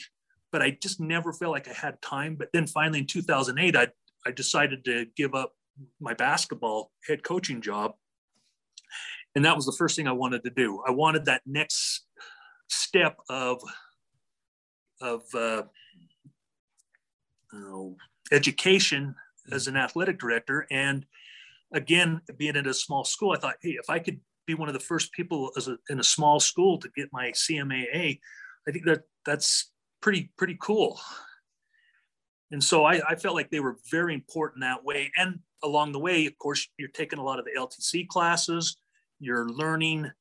but 0.51 0.61
I 0.61 0.77
just 0.81 0.99
never 0.99 1.31
felt 1.31 1.53
like 1.53 1.67
I 1.67 1.73
had 1.73 2.01
time. 2.01 2.35
But 2.35 2.49
then 2.53 2.67
finally 2.67 2.99
in 2.99 3.07
2008, 3.07 3.75
I, 3.75 3.87
I 4.25 4.31
decided 4.31 4.83
to 4.85 5.05
give 5.15 5.35
up 5.35 5.53
my 5.99 6.13
basketball 6.13 6.91
head 7.07 7.23
coaching 7.23 7.61
job. 7.61 7.93
And 9.35 9.45
that 9.45 9.55
was 9.55 9.65
the 9.65 9.75
first 9.77 9.95
thing 9.95 10.07
I 10.07 10.13
wanted 10.13 10.43
to 10.43 10.49
do. 10.49 10.81
I 10.87 10.91
wanted 10.91 11.25
that 11.25 11.41
next 11.45 12.05
step 12.69 13.17
of, 13.29 13.61
of 15.01 15.23
uh, 15.33 15.63
you 17.53 17.95
education 18.31 19.15
as 19.51 19.67
an 19.67 19.77
athletic 19.77 20.19
director. 20.19 20.67
And 20.71 21.05
again, 21.73 22.21
being 22.37 22.55
at 22.55 22.67
a 22.67 22.73
small 22.73 23.03
school, 23.03 23.31
I 23.31 23.37
thought, 23.37 23.55
hey, 23.61 23.71
if 23.71 23.89
I 23.89 23.99
could 23.99 24.19
be 24.47 24.55
one 24.55 24.69
of 24.69 24.73
the 24.73 24.79
first 24.79 25.11
people 25.11 25.51
as 25.57 25.67
a, 25.67 25.77
in 25.89 25.99
a 25.99 26.03
small 26.03 26.39
school 26.39 26.77
to 26.79 26.89
get 26.95 27.09
my 27.11 27.31
CMAA, 27.31 28.19
I 28.67 28.71
think 28.71 28.85
that 28.85 29.03
that's 29.25 29.71
pretty 30.01 30.31
pretty 30.37 30.57
cool. 30.59 30.99
And 32.51 32.63
so 32.63 32.85
I, 32.85 33.01
I 33.09 33.15
felt 33.15 33.35
like 33.35 33.49
they 33.49 33.59
were 33.59 33.77
very 33.89 34.13
important 34.13 34.61
that 34.61 34.83
way. 34.83 35.11
And 35.17 35.39
along 35.63 35.91
the 35.91 35.99
way, 35.99 36.25
of 36.27 36.37
course, 36.37 36.67
you're 36.77 36.89
taking 36.89 37.19
a 37.19 37.23
lot 37.23 37.39
of 37.39 37.45
the 37.45 37.59
LTC 37.59 38.07
classes. 38.07 38.77
You're 39.19 39.49
learning 39.49 40.11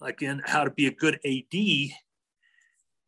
again 0.00 0.42
how 0.44 0.64
to 0.64 0.70
be 0.70 0.86
a 0.86 0.92
good 0.92 1.18
AD, 1.24 1.90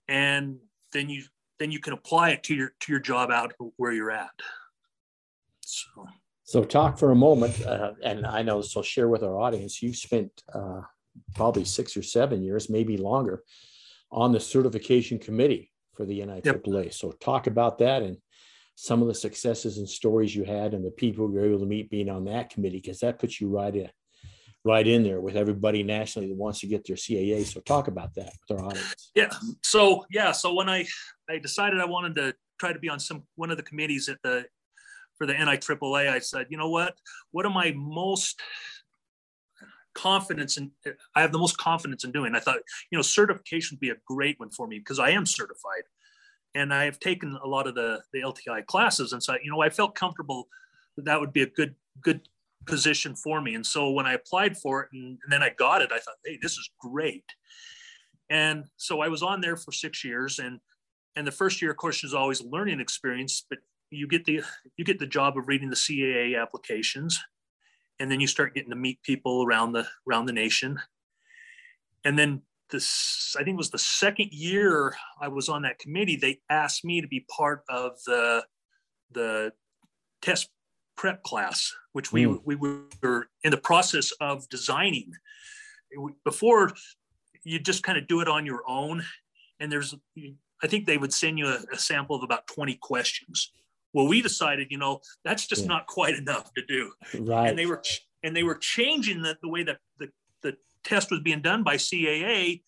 and 0.09 0.59
then 0.93 1.09
you 1.09 1.23
then 1.59 1.71
you 1.71 1.81
can 1.81 1.93
apply 1.93 2.31
it 2.31 2.43
to 2.45 2.55
your 2.55 2.73
to 2.81 2.93
your 2.93 3.01
job 3.01 3.31
out 3.31 3.53
where 3.77 3.93
you're 3.93 4.11
at. 4.11 4.31
So, 5.61 6.07
so 6.45 6.65
talk 6.65 6.99
for 6.99 7.11
a 7.11 7.17
moment, 7.17 7.65
uh, 7.67 7.93
and 8.03 8.27
I 8.27 8.43
know 8.43 8.63
so 8.63 8.83
share 8.83 9.09
with 9.09 9.23
our 9.23 9.39
audience. 9.39 9.83
You've 9.83 9.97
spent 9.97 10.31
uh, 10.55 10.81
probably 11.35 11.65
six 11.65 11.97
or 11.97 12.03
seven 12.03 12.43
years, 12.43 12.71
maybe 12.71 12.97
longer, 12.97 13.43
on 14.11 14.33
the 14.33 14.41
certification 14.41 15.19
committee 15.19 15.71
for 15.95 16.07
the 16.07 16.21
NIAAA. 16.21 16.85
Yep. 16.85 16.93
So 16.95 17.13
talk 17.13 17.47
about 17.49 17.79
that 17.79 18.03
and 18.03 18.17
some 18.77 19.03
of 19.03 19.09
the 19.09 19.15
successes 19.15 19.79
and 19.79 19.89
stories 19.89 20.35
you 20.35 20.45
had, 20.45 20.73
and 20.73 20.85
the 20.85 20.93
people 20.93 21.29
you 21.29 21.35
were 21.35 21.45
able 21.45 21.59
to 21.59 21.67
meet 21.67 21.91
being 21.91 22.09
on 22.09 22.25
that 22.27 22.49
committee, 22.49 22.81
because 22.81 23.01
that 23.01 23.19
puts 23.19 23.41
you 23.41 23.49
right 23.49 23.75
in 23.75 23.91
right 24.65 24.87
in 24.87 25.03
there 25.03 25.21
with 25.21 25.37
everybody 25.37 25.83
nationally 25.83 26.29
that 26.29 26.37
wants 26.37 26.61
to 26.61 26.67
get 26.67 26.87
their 26.87 26.97
CAA. 26.97 27.45
So 27.47 27.61
talk 27.61 27.89
about 27.89 28.15
that 28.17 28.33
with 28.49 28.59
our 28.59 28.67
audience. 28.67 29.11
Yeah. 29.15 29.31
So 29.63 30.05
yeah. 30.11 30.33
So 30.33 30.55
when 30.55 30.69
I 30.69 30.87
I 31.29 31.39
decided 31.39 31.81
I 31.81 31.85
wanted 31.85 32.15
to 32.17 32.35
try 32.59 32.73
to 32.73 32.79
be 32.79 32.89
on 32.89 33.01
some 33.01 33.23
one 33.37 33.51
of 33.51 33.57
the 33.57 33.63
committees 33.63 34.09
at 34.09 34.19
the 34.23 34.47
for 35.17 35.27
the 35.27 35.35
NIAAA, 35.35 36.09
I 36.09 36.21
said, 36.21 36.47
you 36.49 36.57
know 36.57 36.71
what? 36.71 36.95
What 37.33 37.45
am 37.45 37.57
I 37.57 37.73
most 37.77 38.41
confidence 39.95 40.57
in? 40.57 40.71
I 41.15 41.21
have 41.21 41.33
the 41.33 41.39
most 41.39 41.59
confidence 41.59 42.05
in 42.05 42.13
doing. 42.13 42.35
I 42.35 42.41
thought, 42.41 42.61
you 42.91 42.97
know, 42.97 43.03
certification 43.03 43.77
would 43.77 43.81
be 43.81 43.91
a 43.91 43.97
great 44.07 44.39
one 44.39 44.51
for 44.51 44.67
me 44.69 44.79
because 44.79 45.01
I 45.01 45.11
am 45.11 45.27
certified, 45.27 45.83
and 46.55 46.73
I 46.73 46.85
have 46.85 47.01
taken 47.01 47.37
a 47.43 47.49
lot 47.49 47.67
of 47.67 47.75
the 47.75 48.01
the 48.13 48.21
LTI 48.21 48.65
classes, 48.67 49.13
and 49.13 49.23
so 49.23 49.35
you 49.43 49.51
know, 49.51 49.61
I 49.61 49.71
felt 49.71 49.95
comfortable 49.95 50.49
that 50.97 51.05
that 51.07 51.21
would 51.21 51.33
be 51.33 51.43
a 51.43 51.47
good 51.47 51.75
good 52.01 52.21
position 52.67 53.15
for 53.17 53.41
me. 53.41 53.55
And 53.55 53.65
so 53.65 53.91
when 53.91 54.07
I 54.07 54.15
applied 54.15 54.57
for 54.59 54.83
it 54.83 54.89
and, 54.93 55.19
and, 55.23 55.33
then 55.33 55.43
I 55.43 55.51
got 55.59 55.83
it, 55.83 55.91
I 55.93 55.99
thought, 55.99 56.17
hey, 56.25 56.39
this 56.41 56.53
is 56.53 56.71
great. 56.81 57.25
And 58.31 58.65
so 58.77 59.01
I 59.01 59.09
was 59.09 59.23
on 59.23 59.41
there 59.41 59.57
for 59.57 59.73
six 59.73 60.05
years. 60.05 60.39
And 60.39 60.61
and 61.17 61.27
the 61.27 61.33
first 61.33 61.61
year, 61.61 61.73
of 61.73 61.77
course, 61.77 62.05
is 62.05 62.15
always 62.15 62.41
a 62.41 62.47
learning 62.47 62.79
experience, 62.79 63.45
but 63.49 63.59
you 63.91 64.07
get 64.07 64.25
the 64.25 64.43
you 64.77 64.85
get 64.85 64.99
the 64.99 65.07
job 65.07 65.37
of 65.37 65.49
reading 65.49 65.71
the 65.71 65.77
CAA 65.77 66.41
applications, 66.41 67.19
and 67.99 68.11
then 68.11 68.21
you 68.21 68.27
start 68.27 68.55
getting 68.55 68.71
to 68.71 68.77
meet 68.77 69.03
people 69.03 69.45
around 69.45 69.73
the 69.73 69.87
around 70.09 70.27
the 70.27 70.33
nation. 70.33 70.79
And 72.05 72.19
then 72.19 72.43
this, 72.71 73.35
I 73.39 73.43
think 73.43 73.55
it 73.55 73.59
was 73.59 73.71
the 73.71 73.79
second 73.79 74.29
year 74.31 74.95
I 75.21 75.29
was 75.29 75.49
on 75.49 75.63
that 75.63 75.79
committee, 75.79 76.17
they 76.17 76.39
asked 76.51 76.85
me 76.85 77.01
to 77.01 77.09
be 77.09 77.27
part 77.37 77.63
of 77.69 77.93
the 78.07 78.45
the 79.11 79.53
test 80.23 80.51
prep 80.99 81.23
class, 81.23 81.73
which 81.93 82.13
we, 82.13 82.25
mm. 82.25 82.39
we 82.45 82.57
were 82.57 83.29
in 83.45 83.53
the 83.53 83.57
process 83.57 84.13
of 84.21 84.47
designing. 84.51 85.13
Before, 86.25 86.73
you 87.45 87.59
just 87.59 87.83
kind 87.83 87.97
of 87.97 88.07
do 88.07 88.21
it 88.21 88.29
on 88.29 88.45
your 88.45 88.63
own. 88.69 89.03
And 89.61 89.73
there's, 89.73 89.95
I 90.63 90.67
think 90.67 90.87
they 90.87 90.99
would 90.99 91.15
send 91.15 91.39
you 91.39 91.47
a, 91.47 91.61
a 91.73 91.79
sample 91.79 92.17
of 92.17 92.23
about 92.23 92.47
20 92.49 92.75
questions. 92.83 93.53
Well, 93.95 94.09
we 94.09 94.21
decided, 94.21 94.69
you 94.71 94.77
know, 94.77 95.01
that's 95.25 95.47
just 95.47 95.63
yeah. 95.63 95.69
not 95.69 95.87
quite 95.87 96.15
enough 96.15 96.53
to 96.55 96.67
do. 96.67 96.93
Right. 97.19 97.49
And 97.49 97.59
they 97.59 97.65
were, 97.65 97.83
and 98.23 98.37
they 98.37 98.43
were 98.43 98.57
changing 98.57 99.23
the, 99.23 99.39
the 99.41 99.49
way 99.49 99.63
that 99.63 99.79
the, 99.99 100.09
the 100.43 100.57
test 100.85 101.11
was 101.11 101.21
being 101.21 101.41
done 101.41 101.63
by 101.63 101.77
CAA. 101.77 102.61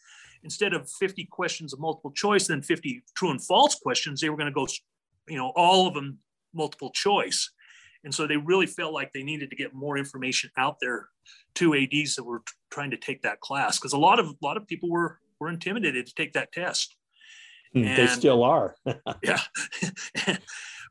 Instead 0.44 0.72
of 0.72 0.88
50 0.88 1.26
questions 1.26 1.74
of 1.74 1.80
multiple 1.80 2.12
choice, 2.12 2.46
then 2.46 2.62
50 2.62 3.02
true 3.14 3.30
and 3.30 3.44
false 3.44 3.74
questions, 3.74 4.20
they 4.20 4.30
were 4.30 4.36
going 4.36 4.46
to 4.46 4.54
go, 4.54 4.66
you 5.28 5.36
know, 5.36 5.52
all 5.54 5.86
of 5.86 5.94
them 5.94 6.18
multiple 6.54 6.90
choice. 6.90 7.50
And 8.04 8.14
so 8.14 8.26
they 8.26 8.36
really 8.36 8.66
felt 8.66 8.94
like 8.94 9.12
they 9.12 9.22
needed 9.22 9.50
to 9.50 9.56
get 9.56 9.74
more 9.74 9.98
information 9.98 10.50
out 10.56 10.76
there 10.80 11.08
to 11.56 11.74
ADs 11.74 12.16
that 12.16 12.24
were 12.24 12.42
trying 12.70 12.90
to 12.90 12.96
take 12.96 13.22
that 13.22 13.40
class 13.40 13.78
because 13.78 13.92
a 13.92 13.98
lot 13.98 14.18
of 14.18 14.28
a 14.28 14.34
lot 14.42 14.56
of 14.56 14.66
people 14.66 14.90
were 14.90 15.18
were 15.38 15.48
intimidated 15.48 16.06
to 16.06 16.14
take 16.14 16.32
that 16.32 16.52
test. 16.52 16.96
And, 17.74 17.86
hmm, 17.86 17.94
they 17.94 18.06
still 18.06 18.42
are. 18.42 18.74
yeah, 19.22 19.40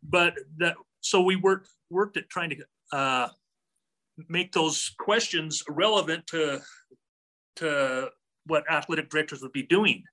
but 0.03 0.35
that 0.57 0.75
so 1.01 1.21
we 1.21 1.35
worked 1.35 1.69
worked 1.89 2.17
at 2.17 2.29
trying 2.29 2.51
to 2.51 2.97
uh, 2.97 3.29
make 4.27 4.51
those 4.51 4.91
questions 4.99 5.63
relevant 5.67 6.27
to 6.27 6.61
to 7.57 8.09
what 8.45 8.63
athletic 8.71 9.09
directors 9.09 9.41
would 9.41 9.51
be 9.51 9.63
doing. 9.63 10.03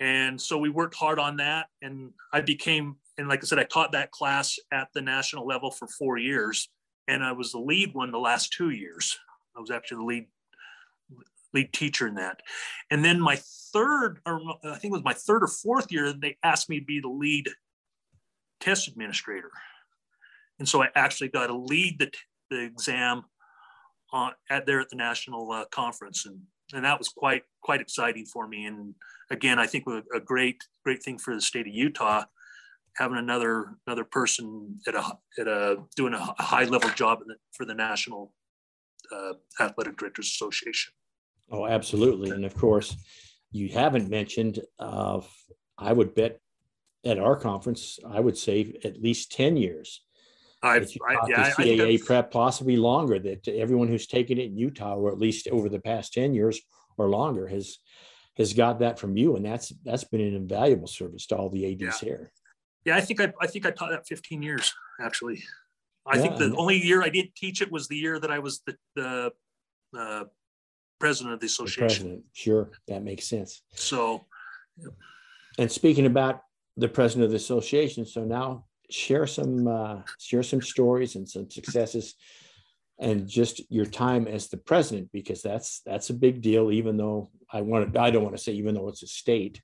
And 0.00 0.40
so 0.40 0.58
we 0.58 0.68
worked 0.68 0.94
hard 0.94 1.18
on 1.18 1.36
that, 1.38 1.66
and 1.80 2.10
I 2.32 2.42
became 2.42 2.96
and 3.18 3.28
like 3.28 3.40
I 3.42 3.46
said, 3.46 3.58
I 3.58 3.64
taught 3.64 3.92
that 3.92 4.10
class 4.10 4.58
at 4.72 4.88
the 4.94 5.00
national 5.00 5.46
level 5.46 5.70
for 5.70 5.86
four 5.86 6.18
years, 6.18 6.68
and 7.08 7.24
I 7.24 7.32
was 7.32 7.52
the 7.52 7.58
lead 7.58 7.94
one 7.94 8.10
the 8.10 8.18
last 8.18 8.52
two 8.52 8.70
years. 8.70 9.18
I 9.56 9.60
was 9.60 9.70
actually 9.70 9.98
the 9.98 10.04
lead 10.04 10.26
lead 11.54 11.72
teacher 11.72 12.06
in 12.06 12.14
that. 12.16 12.40
And 12.90 13.04
then 13.04 13.20
my 13.20 13.36
third, 13.72 14.20
or 14.26 14.40
I 14.64 14.76
think 14.76 14.92
it 14.92 14.98
was 14.98 15.04
my 15.04 15.14
third 15.14 15.42
or 15.42 15.48
fourth 15.48 15.90
year, 15.90 16.12
they 16.12 16.36
asked 16.42 16.68
me 16.68 16.80
to 16.80 16.84
be 16.84 17.00
the 17.00 17.08
lead 17.08 17.48
test 18.60 18.88
administrator. 18.88 19.50
And 20.58 20.68
so 20.68 20.82
I 20.82 20.88
actually 20.94 21.28
got 21.28 21.46
to 21.46 21.56
lead 21.56 21.98
the, 21.98 22.10
the 22.50 22.62
exam 22.62 23.24
on, 24.12 24.32
at 24.50 24.66
there 24.66 24.80
at 24.80 24.90
the 24.90 24.96
national 24.96 25.50
uh, 25.50 25.64
conference. 25.70 26.26
And, 26.26 26.40
and 26.74 26.84
that 26.84 26.98
was 26.98 27.08
quite, 27.08 27.42
quite 27.62 27.80
exciting 27.80 28.26
for 28.26 28.46
me. 28.46 28.66
And 28.66 28.94
again, 29.30 29.58
I 29.58 29.66
think 29.66 29.84
a 29.86 30.20
great, 30.20 30.62
great 30.84 31.02
thing 31.02 31.18
for 31.18 31.34
the 31.34 31.40
state 31.40 31.66
of 31.66 31.74
Utah 31.74 32.24
having 32.96 33.18
another 33.18 33.76
another 33.86 34.04
person 34.04 34.78
at 34.86 34.94
a 34.94 35.18
at 35.38 35.48
a 35.48 35.76
doing 35.96 36.14
a 36.14 36.34
high 36.42 36.64
level 36.64 36.90
job 36.90 37.20
the, 37.26 37.36
for 37.52 37.64
the 37.64 37.74
National 37.74 38.32
uh, 39.12 39.34
Athletic 39.60 39.96
Directors 39.96 40.26
Association. 40.26 40.92
Oh, 41.50 41.66
absolutely, 41.66 42.30
and 42.30 42.44
of 42.44 42.56
course, 42.56 42.96
you 43.52 43.68
haven't 43.68 44.10
mentioned. 44.10 44.60
Uh, 44.78 45.20
I 45.78 45.92
would 45.92 46.14
bet 46.14 46.40
at 47.04 47.18
our 47.18 47.36
conference, 47.36 47.98
I 48.08 48.20
would 48.20 48.36
say 48.36 48.78
at 48.84 49.00
least 49.00 49.32
ten 49.32 49.56
years. 49.56 50.02
I've, 50.62 50.90
I, 51.06 51.16
yeah, 51.28 51.50
CAA 51.50 52.04
prep, 52.04 52.30
possibly 52.30 52.76
longer. 52.76 53.18
That 53.18 53.46
everyone 53.46 53.88
who's 53.88 54.06
taken 54.06 54.38
it 54.38 54.46
in 54.46 54.56
Utah, 54.56 54.96
or 54.96 55.12
at 55.12 55.18
least 55.18 55.48
over 55.48 55.68
the 55.68 55.78
past 55.78 56.14
ten 56.14 56.34
years 56.34 56.60
or 56.96 57.08
longer, 57.08 57.46
has 57.46 57.78
has 58.36 58.52
got 58.52 58.80
that 58.80 58.98
from 58.98 59.16
you, 59.16 59.36
and 59.36 59.44
that's 59.44 59.72
that's 59.84 60.04
been 60.04 60.20
an 60.20 60.34
invaluable 60.34 60.88
service 60.88 61.26
to 61.26 61.36
all 61.36 61.50
the 61.50 61.72
ads 61.72 61.82
yeah. 61.82 62.08
here. 62.08 62.32
Yeah, 62.86 62.96
I 62.96 63.00
think 63.00 63.20
I, 63.20 63.32
I 63.40 63.48
think 63.48 63.66
I 63.66 63.72
taught 63.72 63.90
that 63.90 64.06
15 64.06 64.42
years 64.42 64.72
actually. 65.00 65.42
I 66.06 66.16
yeah, 66.16 66.22
think 66.22 66.36
the 66.38 66.54
only 66.56 66.76
year 66.76 67.02
I 67.02 67.08
didn't 67.08 67.34
teach 67.34 67.60
it 67.60 67.70
was 67.70 67.88
the 67.88 67.96
year 67.96 68.20
that 68.20 68.30
I 68.30 68.38
was 68.38 68.62
the, 68.64 68.76
the 68.94 69.32
uh, 69.98 70.24
president 71.00 71.34
of 71.34 71.40
the 71.40 71.46
association. 71.46 72.08
The 72.08 72.22
sure, 72.32 72.70
that 72.86 73.02
makes 73.02 73.26
sense. 73.26 73.62
So, 73.74 74.26
and 75.58 75.70
speaking 75.70 76.06
about 76.06 76.42
the 76.76 76.88
president 76.88 77.24
of 77.24 77.30
the 77.30 77.36
association, 77.36 78.06
so 78.06 78.24
now 78.24 78.66
share 78.88 79.26
some 79.26 79.66
uh, 79.66 80.02
share 80.20 80.44
some 80.44 80.62
stories 80.62 81.16
and 81.16 81.28
some 81.28 81.50
successes, 81.50 82.14
and 83.00 83.26
just 83.26 83.68
your 83.68 83.86
time 83.86 84.28
as 84.28 84.46
the 84.46 84.58
president 84.58 85.10
because 85.12 85.42
that's 85.42 85.80
that's 85.84 86.10
a 86.10 86.14
big 86.14 86.40
deal. 86.40 86.70
Even 86.70 86.96
though 86.96 87.30
I 87.52 87.62
want 87.62 87.92
to, 87.92 88.00
I 88.00 88.10
don't 88.10 88.22
want 88.22 88.36
to 88.36 88.42
say 88.42 88.52
even 88.52 88.76
though 88.76 88.88
it's 88.88 89.02
a 89.02 89.08
state, 89.08 89.60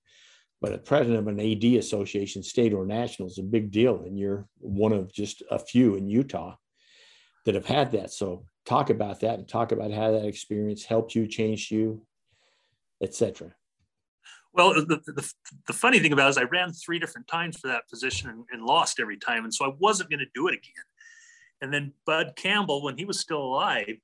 but 0.63 0.73
a 0.73 0.79
president 0.79 1.19
of 1.19 1.27
an 1.27 1.41
AD 1.41 1.65
association, 1.65 2.41
state 2.41 2.73
or 2.73 2.87
national, 2.87 3.29
is 3.29 3.39
a 3.39 3.43
big 3.43 3.73
deal. 3.73 4.05
And 4.07 4.17
you're 4.17 4.47
one 4.59 4.93
of 4.93 5.13
just 5.13 5.43
a 5.51 5.59
few 5.59 5.97
in 5.97 6.09
Utah 6.09 6.55
that 7.45 7.57
have 7.57 7.67
had 7.67 7.91
that. 7.93 8.13
So 8.13 8.47
talk 8.65 8.89
about 8.89 9.19
that 9.21 9.41
and 9.41 9.49
talk 9.49 9.73
about 9.73 9.91
how 9.91 10.13
that 10.13 10.25
experience 10.25 10.85
helped 10.85 11.17
you, 11.17 11.27
changed 11.27 11.73
you, 11.73 12.07
etc. 13.03 13.53
Well, 14.53 14.75
the, 14.75 15.01
the, 15.05 15.33
the, 15.67 15.73
funny 15.73 15.99
thing 15.99 16.13
about 16.13 16.29
it 16.29 16.31
is 16.31 16.39
I 16.39 16.45
ran 16.45 16.73
three 16.73 17.01
different 17.01 17.27
times 17.27 17.59
for 17.59 17.67
that 17.67 17.89
position 17.89 18.31
and, 18.31 18.45
and 18.53 18.63
lost 18.63 19.01
every 19.01 19.17
time. 19.17 19.43
And 19.43 19.53
so 19.53 19.65
I 19.65 19.73
wasn't 19.81 20.11
going 20.11 20.21
to 20.21 20.27
do 20.33 20.47
it 20.47 20.55
again. 20.55 20.85
And 21.61 21.75
then 21.75 21.93
Bud 22.07 22.35
Campbell, 22.37 22.85
when 22.85 22.97
he 22.97 23.05
was 23.05 23.19
still 23.19 23.43
alive, 23.43 23.97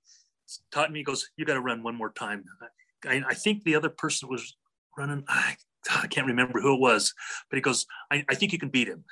taught 0.72 0.90
me, 0.90 1.00
he 1.00 1.04
goes, 1.04 1.28
you 1.36 1.44
got 1.44 1.54
to 1.54 1.60
run 1.60 1.84
one 1.84 1.94
more 1.94 2.10
time. 2.10 2.44
I, 3.04 3.22
I, 3.28 3.34
think 3.34 3.62
the 3.62 3.76
other 3.76 3.90
person 3.90 4.28
was 4.28 4.56
running, 4.96 5.22
I 5.28 5.54
I 6.02 6.06
can't 6.06 6.26
remember 6.26 6.60
who 6.60 6.74
it 6.74 6.80
was, 6.80 7.14
but 7.50 7.56
he 7.56 7.60
goes, 7.60 7.86
I, 8.10 8.24
I 8.28 8.34
think 8.34 8.52
you 8.52 8.58
can 8.58 8.70
beat 8.70 8.88
him. 8.88 9.04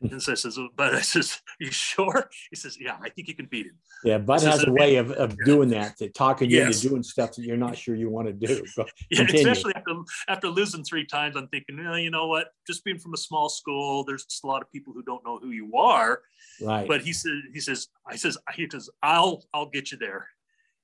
Hmm. 0.00 0.14
And 0.14 0.22
so 0.22 0.32
I 0.32 0.34
says, 0.34 0.58
oh, 0.58 0.68
but 0.76 0.94
I 0.94 1.02
says, 1.02 1.40
you 1.60 1.70
sure? 1.70 2.30
He 2.50 2.56
says, 2.56 2.78
yeah, 2.80 2.96
I 3.02 3.10
think 3.10 3.28
you 3.28 3.34
can 3.34 3.46
beat 3.46 3.66
him. 3.66 3.78
Yeah, 4.02 4.18
Bud 4.18 4.42
has 4.42 4.66
a 4.66 4.72
way 4.72 4.96
of, 4.96 5.12
of 5.12 5.36
doing 5.44 5.68
that, 5.70 5.98
to 5.98 6.08
talking 6.08 6.50
you 6.50 6.62
into 6.62 6.88
doing 6.88 7.02
stuff 7.02 7.34
that 7.34 7.42
you're 7.42 7.56
not 7.56 7.76
sure 7.76 7.94
you 7.94 8.08
want 8.08 8.26
to 8.28 8.32
do. 8.32 8.64
yeah, 9.10 9.22
especially 9.22 9.74
after 9.76 9.92
after 10.28 10.48
losing 10.48 10.82
three 10.84 11.04
times, 11.04 11.36
I'm 11.36 11.48
thinking, 11.48 11.76
well, 11.78 11.98
you 11.98 12.10
know 12.10 12.26
what? 12.26 12.48
Just 12.66 12.84
being 12.84 12.98
from 12.98 13.14
a 13.14 13.18
small 13.18 13.48
school, 13.48 14.04
there's 14.04 14.24
just 14.24 14.42
a 14.42 14.46
lot 14.46 14.62
of 14.62 14.72
people 14.72 14.92
who 14.92 15.02
don't 15.02 15.24
know 15.24 15.38
who 15.38 15.50
you 15.50 15.76
are. 15.76 16.22
Right. 16.60 16.88
But 16.88 17.02
he 17.02 17.12
says, 17.12 17.32
he 17.52 17.60
says, 17.60 17.88
I 18.06 18.16
says, 18.16 18.38
he 18.54 18.68
says, 18.70 18.88
I'll 19.02 19.44
I'll 19.52 19.68
get 19.68 19.92
you 19.92 19.98
there. 19.98 20.26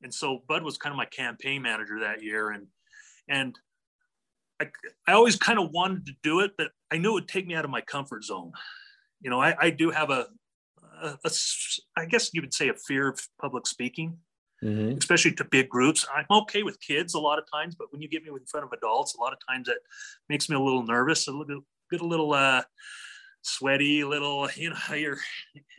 And 0.03 0.13
so 0.13 0.43
Bud 0.47 0.63
was 0.63 0.77
kind 0.77 0.93
of 0.93 0.99
my 0.99 1.07
campaign 1.07 1.63
manager 1.63 2.01
that 2.01 2.23
year, 2.23 2.51
and 2.51 2.67
and 3.29 3.59
I, 4.61 4.71
I 5.07 5.13
always 5.13 5.37
kind 5.37 5.59
of 5.59 5.71
wanted 5.71 6.07
to 6.07 6.13
do 6.23 6.41
it, 6.41 6.53
but 6.57 6.69
I 6.91 6.99
knew 6.99 7.11
it 7.11 7.15
would 7.15 7.29
take 7.29 7.47
me 7.47 7.55
out 7.55 7.65
of 7.65 7.71
my 7.71 7.81
comfort 7.81 8.25
zone 8.25 8.53
you 9.21 9.31
know, 9.31 9.41
I, 9.41 9.55
I 9.59 9.71
do 9.71 9.91
have 9.91 10.11
a, 10.11 10.27
a, 11.03 11.19
a, 11.25 11.31
I 11.97 12.07
guess 12.07 12.31
you 12.33 12.41
would 12.43 12.55
say 12.55 12.69
a 12.69 12.75
fear 12.75 13.09
of 13.09 13.21
public 13.41 13.67
speaking, 13.67 14.19
mm-hmm. 14.63 14.99
especially 14.99 15.33
to 15.33 15.45
big 15.45 15.69
groups. 15.69 16.07
I'm 16.15 16.27
okay 16.43 16.63
with 16.63 16.81
kids 16.81 17.15
a 17.15 17.19
lot 17.19 17.39
of 17.39 17.45
times, 17.53 17.75
but 17.75 17.93
when 17.93 18.03
you 18.03 18.09
get 18.09 18.23
me 18.23 18.31
in 18.31 18.47
front 18.47 18.67
of 18.67 18.73
adults, 18.73 19.15
a 19.15 19.21
lot 19.21 19.33
of 19.33 19.39
times 19.49 19.67
that 19.69 19.79
makes 20.29 20.49
me 20.49 20.57
a 20.57 20.61
little 20.61 20.85
nervous, 20.85 21.29
a 21.29 21.33
little, 21.33 21.63
get 21.91 22.01
a 22.01 22.07
little 22.07 22.33
uh, 22.35 22.63
sweaty, 23.43 24.03
a 24.03 24.09
little, 24.09 24.49
you 24.55 24.71
know, 24.71 24.95
you're, 24.95 25.19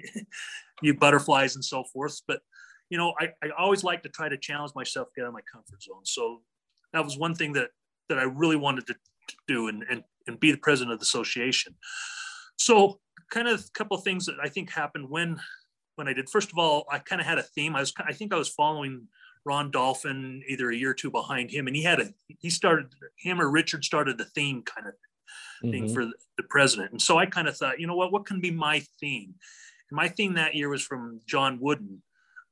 you 0.82 0.94
butterflies 0.94 1.56
and 1.56 1.64
so 1.64 1.84
forth. 1.94 2.22
But, 2.28 2.42
you 2.90 2.98
know, 2.98 3.14
I, 3.20 3.30
I 3.44 3.50
always 3.58 3.84
like 3.84 4.04
to 4.04 4.10
try 4.10 4.30
to 4.30 4.38
challenge 4.38 4.74
myself, 4.76 5.10
get 5.16 5.24
out 5.24 5.30
of 5.30 5.34
my 5.34 5.42
comfort 5.52 5.84
zone. 5.84 6.06
So 6.06 6.42
that 6.94 7.04
was 7.04 7.18
one 7.18 7.36
thing 7.36 7.54
that, 7.54 7.70
that 8.10 8.20
I 8.20 8.24
really 8.24 8.56
wanted 8.56 8.88
to, 8.88 8.96
do 9.48 9.68
and, 9.68 9.84
and, 9.90 10.04
and 10.28 10.40
be 10.40 10.52
the 10.52 10.58
president 10.58 10.94
of 10.94 11.00
the 11.00 11.04
association. 11.04 11.76
So 12.56 13.00
kind 13.30 13.48
of 13.48 13.60
a 13.60 13.72
couple 13.74 13.98
of 13.98 14.04
things 14.04 14.26
that 14.26 14.36
I 14.42 14.48
think 14.50 14.72
happened 14.72 15.10
when 15.10 15.40
when 15.96 16.08
I 16.08 16.14
did. 16.14 16.30
First 16.30 16.52
of 16.52 16.58
all, 16.60 16.86
I 16.92 17.00
kind 17.00 17.20
of 17.20 17.28
had 17.28 17.40
a 17.40 17.44
theme. 17.44 17.76
I 17.76 17.82
was 17.82 17.94
I 18.00 18.14
think 18.14 18.34
I 18.34 18.38
was 18.38 18.50
following 18.50 19.08
Ron 19.46 19.72
Dolphin 19.72 20.44
either 20.48 20.70
a 20.70 20.76
year 20.76 20.92
or 20.92 20.94
two 20.94 21.12
behind 21.12 21.52
him, 21.52 21.68
and 21.68 21.76
he 21.76 21.84
had 21.84 22.00
a 22.00 22.14
he 22.40 22.50
started 22.50 22.94
him 23.18 23.42
or 23.42 23.50
Richard 23.50 23.84
started 23.84 24.18
the 24.18 24.26
theme 24.26 24.64
kind 24.64 24.88
of 24.88 24.94
thing 25.62 25.86
mm-hmm. 25.86 25.94
for 25.94 26.06
the, 26.06 26.14
the 26.38 26.44
president. 26.44 26.92
And 26.92 27.02
so 27.02 27.18
I 27.18 27.26
kind 27.26 27.48
of 27.48 27.58
thought, 27.58 27.80
you 27.80 27.88
know 27.88 27.96
what, 27.96 28.12
what 28.12 28.26
can 28.26 28.40
be 28.40 28.52
my 28.52 28.80
theme? 29.00 29.34
And 29.90 29.96
my 29.96 30.08
theme 30.08 30.36
that 30.36 30.56
year 30.56 30.70
was 30.70 30.84
from 30.84 31.20
John 31.26 31.60
Wooden. 31.60 32.02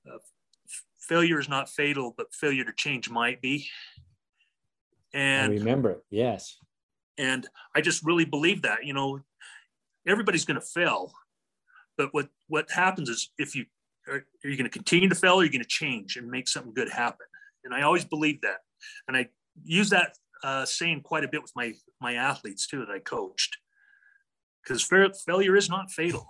Uh, 0.10 0.18
failure 1.00 1.40
is 1.40 1.50
not 1.50 1.70
fatal, 1.70 2.14
but 2.18 2.34
failure 2.34 2.64
to 2.64 2.74
change 2.76 3.10
might 3.10 3.42
be. 3.42 3.68
And 5.16 5.54
I 5.54 5.56
remember 5.56 5.92
it. 5.92 6.04
Yes. 6.12 6.58
And 7.18 7.48
I 7.74 7.80
just 7.80 8.04
really 8.04 8.26
believe 8.26 8.64
that, 8.64 8.86
you 8.86 8.94
know, 8.94 9.22
everybody's 10.06 10.44
going 10.44 10.60
to 10.60 10.66
fail. 10.66 11.14
But 11.98 12.14
what 12.14 12.28
what 12.48 12.70
happens 12.70 13.08
is 13.08 13.32
if 13.38 13.56
you 13.56 13.66
are, 14.10 14.26
are 14.44 14.50
you 14.50 14.58
going 14.58 14.70
to 14.70 14.78
continue 14.78 15.08
to 15.08 15.16
fail 15.16 15.36
or 15.36 15.42
are 15.42 15.46
you 15.46 15.52
going 15.52 15.62
to 15.62 15.68
change 15.68 16.18
and 16.18 16.30
make 16.30 16.50
something 16.50 16.74
good 16.74 16.90
happen? 16.90 17.26
And 17.64 17.74
I 17.74 17.84
always 17.84 18.04
believe 18.04 18.42
that. 18.42 18.58
And 19.08 19.16
I 19.16 19.30
use 19.64 19.90
that 19.92 20.18
uh, 20.44 20.66
saying 20.66 21.02
quite 21.02 21.24
a 21.24 21.30
bit 21.30 21.42
with 21.42 21.54
my 21.56 21.74
my 22.02 22.16
athletes 22.16 22.68
too 22.68 22.80
that 22.80 22.92
I 22.92 23.00
coached. 23.00 23.58
Because 24.62 24.84
failure 25.26 25.56
is 25.56 25.70
not 25.70 25.92
fatal, 25.92 26.28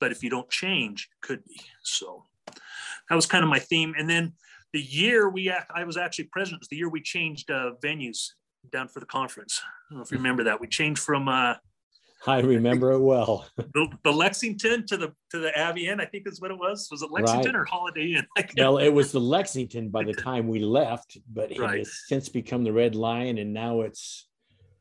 but 0.00 0.12
if 0.12 0.22
you 0.22 0.28
don't 0.28 0.50
change, 0.50 1.08
it 1.10 1.26
could 1.26 1.44
be. 1.44 1.60
So 1.82 2.24
that 3.08 3.14
was 3.14 3.26
kind 3.26 3.44
of 3.44 3.48
my 3.48 3.60
theme. 3.60 3.94
And 3.96 4.10
then 4.10 4.32
the 4.74 4.82
year 4.82 5.30
we 5.30 5.50
I 5.50 5.84
was 5.84 5.96
actually 5.96 6.24
president 6.24 6.60
was 6.60 6.68
the 6.68 6.76
year 6.76 6.90
we 6.90 7.00
changed 7.00 7.50
uh, 7.50 7.70
venues 7.82 8.32
down 8.72 8.88
for 8.88 9.00
the 9.00 9.06
conference. 9.06 9.62
I 9.64 9.94
don't 9.94 9.98
know 9.98 10.04
if 10.04 10.10
you 10.10 10.18
remember 10.18 10.44
that. 10.44 10.60
We 10.60 10.66
changed 10.66 11.00
from 11.00 11.28
uh, 11.28 11.54
I 12.26 12.40
remember 12.40 12.90
it 12.92 12.98
well. 12.98 13.46
the, 13.56 13.88
the, 14.02 14.10
Lexington 14.10 14.84
to 14.86 14.96
the 14.96 15.14
to 15.30 15.38
the 15.38 15.56
Abbey 15.56 15.88
Inn, 15.88 16.00
I 16.00 16.06
think 16.06 16.26
is 16.26 16.40
what 16.40 16.50
it 16.50 16.58
was. 16.58 16.88
Was 16.90 17.02
it 17.02 17.10
Lexington 17.12 17.52
right. 17.52 17.60
or 17.60 17.64
Holiday 17.64 18.14
Inn? 18.14 18.26
well, 18.56 18.78
it 18.78 18.88
was 18.88 19.12
the 19.12 19.20
Lexington 19.20 19.90
by 19.90 20.02
the 20.02 20.12
time 20.28 20.48
we 20.48 20.58
left, 20.58 21.18
but 21.32 21.52
it 21.52 21.60
right. 21.60 21.78
has 21.78 22.00
since 22.06 22.28
become 22.28 22.64
the 22.64 22.72
Red 22.72 22.96
Lion, 22.96 23.38
and 23.38 23.54
now 23.54 23.82
it's 23.82 24.26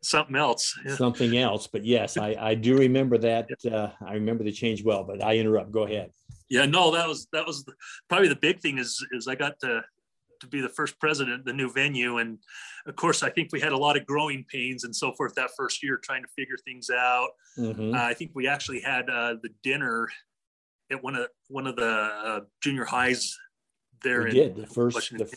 something 0.04 0.36
else. 0.36 0.78
Yeah. 0.86 0.96
Something 0.96 1.38
else. 1.38 1.68
But 1.68 1.86
yes, 1.86 2.18
I, 2.18 2.36
I 2.39 2.56
do 2.56 2.78
remember 2.78 3.18
that. 3.20 3.50
Uh, 3.70 3.89
I 4.06 4.13
remember 4.13 4.44
the 4.44 4.52
change 4.52 4.84
well. 4.84 5.04
But 5.04 5.24
I 5.24 5.38
interrupt. 5.38 5.72
Go 5.72 5.84
ahead. 5.84 6.12
Yeah, 6.50 6.66
no, 6.66 6.92
that 6.92 7.08
was 7.08 7.28
that 7.34 7.48
was 7.48 7.66
probably 8.10 8.28
the 8.28 8.36
big 8.36 8.60
thing 8.60 8.78
is 8.78 9.04
is 9.12 9.28
I 9.28 9.36
got 9.36 9.60
to 9.62 9.82
to 10.44 10.48
be 10.48 10.62
the 10.62 10.70
first 10.70 11.00
president, 11.00 11.46
the 11.46 11.54
new 11.54 11.72
venue. 11.72 12.18
And 12.18 12.38
of 12.86 12.96
course, 12.96 13.24
I 13.24 13.30
think 13.30 13.50
we 13.52 13.60
had 13.60 13.72
a 13.72 13.78
lot 13.78 13.98
of 13.98 14.06
growing 14.06 14.46
pains 14.50 14.84
and 14.84 14.96
so 14.96 15.13
forth 15.13 15.34
that 15.36 15.50
first 15.58 15.82
year 15.82 15.98
trying 15.98 16.22
to 16.22 16.30
figure 16.36 16.58
things 16.63 16.89
out. 16.89 17.30
Mm-hmm. 17.58 17.96
Uh, 17.96 18.04
I 18.04 18.13
think 18.13 18.32
we 18.36 18.48
actually 18.48 18.82
had 18.82 19.10
uh, 19.10 19.36
the 19.42 19.50
dinner 19.63 20.08
at 20.92 21.02
one 21.02 21.16
of 21.16 21.28
one 21.48 21.66
of 21.66 21.76
the 21.76 21.89
uh, 21.89 22.39
junior 22.62 22.86
highs 22.86 23.36
there. 24.04 24.24
We 24.24 24.32
did 24.32 24.56
the 24.56 24.68
first 24.68 25.12
the, 25.18 25.32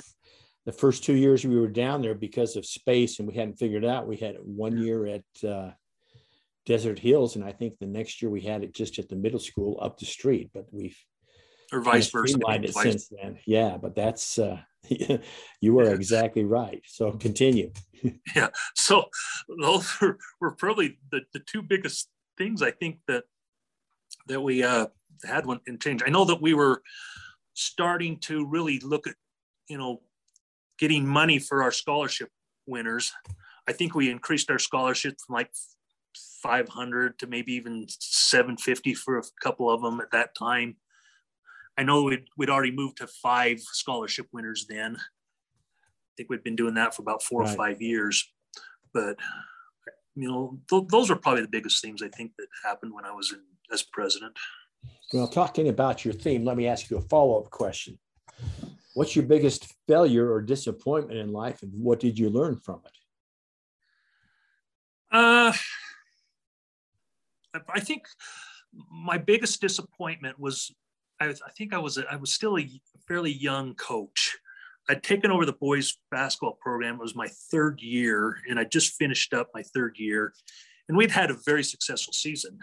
the, 0.67 0.73
first 0.73 1.05
two 1.05 1.15
years 1.15 1.45
we 1.45 1.59
were 1.59 1.69
down 1.69 2.03
there 2.03 2.15
because 2.15 2.57
of 2.57 2.67
space 2.67 3.19
and 3.19 3.27
we 3.27 3.35
hadn't 3.35 3.59
figured 3.59 3.85
it 3.85 3.91
out. 3.91 4.07
We 4.07 4.17
had 4.17 4.37
one 4.43 4.77
year 4.77 5.07
at 5.07 5.49
uh, 5.49 5.71
Desert 6.67 6.99
Hills, 6.99 7.37
and 7.37 7.45
I 7.45 7.53
think 7.53 7.79
the 7.79 7.87
next 7.87 8.21
year 8.21 8.31
we 8.31 8.43
had 8.43 8.63
it 8.63 8.75
just 8.75 8.99
at 8.99 9.09
the 9.09 9.17
middle 9.17 9.41
school 9.41 9.79
up 9.81 9.99
the 9.99 10.07
street. 10.07 10.51
But 10.53 10.67
we've 10.73 10.99
or 11.73 11.81
vice 11.81 12.11
versa. 12.11 12.39
It 12.41 12.75
since 12.75 13.09
then. 13.09 13.39
Yeah, 13.47 13.77
but 13.77 13.95
that's 13.95 14.39
uh, 14.39 14.59
you 15.61 15.79
are 15.79 15.95
exactly 15.95 16.45
right. 16.45 16.83
So 16.87 17.13
continue. 17.13 17.73
yeah. 18.37 18.49
So 18.75 19.07
those 19.61 20.01
were, 20.01 20.19
were 20.41 20.53
probably 20.53 20.99
the, 21.11 21.23
the 21.33 21.41
two 21.41 21.63
biggest 21.63 22.09
things 22.39 22.63
I 22.63 22.71
think 22.71 22.99
that 23.09 23.25
that 24.29 24.41
we 24.41 24.63
uh, 24.63 24.87
had 25.25 25.47
one 25.47 25.61
in 25.67 25.79
change. 25.79 26.03
I 26.05 26.11
know 26.11 26.25
that 26.25 26.43
we 26.43 26.55
were 26.55 26.83
starting 27.55 28.19
to 28.19 28.47
really 28.47 28.81
look 28.81 29.07
at, 29.07 29.15
you 29.69 29.79
know, 29.79 30.01
getting 30.79 31.07
money 31.07 31.39
for 31.39 31.63
our 31.63 31.73
scholarship 31.73 32.31
winners. 32.67 33.13
I 33.69 33.73
think 33.73 33.95
we 33.95 34.11
increased 34.11 34.51
our 34.51 34.59
scholarship 34.59 35.17
from 35.25 35.35
like 35.35 35.51
500 36.43 37.19
to 37.19 37.27
maybe 37.27 37.53
even 37.53 37.87
750 37.89 38.95
for 38.95 39.19
a 39.19 39.23
couple 39.43 39.71
of 39.71 39.83
them 39.83 40.01
at 40.01 40.11
that 40.13 40.35
time. 40.35 40.77
I 41.79 41.83
know 41.83 42.05
we'd, 42.05 42.25
we'd 42.37 42.51
already 42.51 42.71
moved 42.71 42.99
to 42.99 43.07
five 43.07 43.61
scholarship 43.61 44.27
winners 44.33 44.67
then. 44.69 44.97
I 44.97 46.13
think 46.17 46.31
we'd 46.31 46.45
been 46.45 46.57
doing 46.57 46.75
that 46.75 46.95
for 46.95 47.03
about 47.03 47.23
four 47.23 47.43
right. 47.43 47.51
or 47.51 47.57
five 47.57 47.83
years. 47.83 48.27
But, 48.95 49.17
you 50.15 50.29
know, 50.29 50.59
th- 50.71 50.89
those 50.89 51.11
are 51.11 51.17
probably 51.17 51.43
the 51.43 51.49
biggest 51.49 51.83
things 51.83 52.03
I 52.03 52.09
think 52.09 52.33
that 52.39 52.47
happened 52.65 52.95
when 52.95 53.05
I 53.05 53.13
was 53.13 53.33
in 53.33 53.41
as 53.73 53.83
president. 53.83 54.35
Well, 55.13 55.29
talking 55.29 55.69
about 55.69 56.05
your 56.05 56.15
theme, 56.15 56.45
let 56.45 56.57
me 56.57 56.67
ask 56.67 56.91
you 56.91 56.97
a 56.97 57.03
follow 57.03 57.41
up 57.41 57.51
question. 57.51 57.99
What's 58.97 59.15
your 59.15 59.27
biggest 59.27 59.75
failure 59.87 60.33
or 60.33 60.41
disappointment 60.41 61.19
in 61.19 61.31
life, 61.31 61.63
and 61.63 61.71
what 61.75 62.01
did 62.01 62.19
you 62.19 62.31
learn 62.31 62.57
from 62.57 62.81
it? 62.87 62.93
Uh, 65.15 65.53
I 67.69 67.81
think 67.81 68.05
my 68.91 69.19
biggest 69.19 69.61
disappointment 69.61 70.39
was 70.41 70.75
I, 71.21 71.27
I 71.27 71.51
think 71.59 71.75
I 71.75 71.79
was 71.79 71.99
a, 71.99 72.11
I 72.11 72.17
was 72.17 72.33
still 72.33 72.57
a 72.57 72.67
fairly 73.07 73.33
young 73.33 73.75
coach. 73.75 74.35
I'd 74.89 75.03
taken 75.03 75.31
over 75.31 75.45
the 75.45 75.53
boys 75.53 75.99
basketball 76.11 76.57
program. 76.59 76.95
It 76.95 77.03
was 77.03 77.15
my 77.15 77.29
third 77.51 77.83
year, 77.83 78.39
and 78.49 78.59
I 78.59 78.65
just 78.65 78.95
finished 78.95 79.35
up 79.35 79.51
my 79.53 79.63
third 79.63 79.99
year, 79.99 80.33
and 80.89 80.97
we'd 80.97 81.11
had 81.11 81.31
a 81.31 81.37
very 81.45 81.65
successful 81.65 82.15
season. 82.15 82.59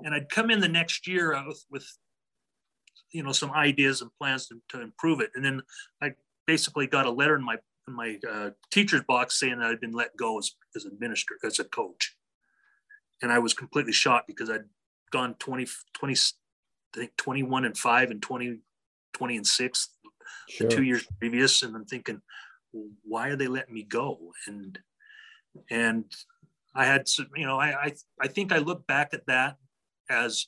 And 0.00 0.16
I'd 0.16 0.30
come 0.30 0.50
in 0.50 0.58
the 0.58 0.68
next 0.68 1.06
year 1.06 1.40
with, 1.46 1.64
with 1.70 1.86
you 3.12 3.22
know, 3.22 3.32
some 3.32 3.50
ideas 3.52 4.02
and 4.02 4.10
plans 4.18 4.46
to, 4.48 4.60
to, 4.68 4.80
improve 4.80 5.20
it. 5.20 5.30
And 5.34 5.44
then 5.44 5.62
I 6.00 6.12
basically 6.46 6.86
got 6.86 7.06
a 7.06 7.10
letter 7.10 7.34
in 7.34 7.44
my 7.44 7.56
in 7.88 7.94
my 7.94 8.18
uh, 8.30 8.50
teacher's 8.70 9.02
box 9.02 9.38
saying 9.38 9.58
that 9.58 9.66
I'd 9.66 9.80
been 9.80 9.92
let 9.92 10.16
go 10.16 10.38
as 10.38 10.52
as 10.76 10.84
administrator 10.84 11.46
as 11.46 11.58
a 11.58 11.64
coach, 11.64 12.16
and 13.22 13.32
I 13.32 13.38
was 13.38 13.54
completely 13.54 13.92
shocked 13.92 14.26
because 14.26 14.50
I'd 14.50 14.64
gone 15.10 15.34
20, 15.38 15.66
20 15.94 16.14
I 16.94 16.98
think 16.98 17.16
21 17.16 17.64
and 17.64 17.76
five 17.76 18.10
and 18.10 18.20
20, 18.20 18.58
20 19.12 19.36
and 19.36 19.46
six, 19.46 19.90
sure. 20.48 20.68
two 20.68 20.82
years 20.82 21.06
previous. 21.18 21.62
And 21.62 21.76
I'm 21.76 21.84
thinking, 21.84 22.20
why 23.04 23.28
are 23.28 23.36
they 23.36 23.46
letting 23.46 23.74
me 23.74 23.84
go? 23.84 24.18
And, 24.46 24.78
and 25.70 26.04
I 26.74 26.86
had, 26.86 27.06
you 27.36 27.46
know, 27.46 27.58
I, 27.58 27.84
I, 27.84 27.92
I 28.20 28.28
think 28.28 28.52
I 28.52 28.58
look 28.58 28.86
back 28.86 29.10
at 29.12 29.26
that 29.26 29.56
as 30.08 30.46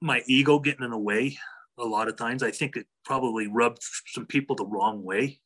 my 0.00 0.22
ego 0.26 0.58
getting 0.58 0.84
in 0.84 0.90
the 0.90 0.98
way 0.98 1.38
a 1.78 1.84
lot 1.84 2.08
of 2.08 2.16
times. 2.16 2.42
I 2.42 2.50
think 2.50 2.76
it 2.76 2.86
probably 3.04 3.46
rubbed 3.46 3.82
some 4.06 4.26
people 4.26 4.56
the 4.56 4.66
wrong 4.66 5.02
way. 5.02 5.40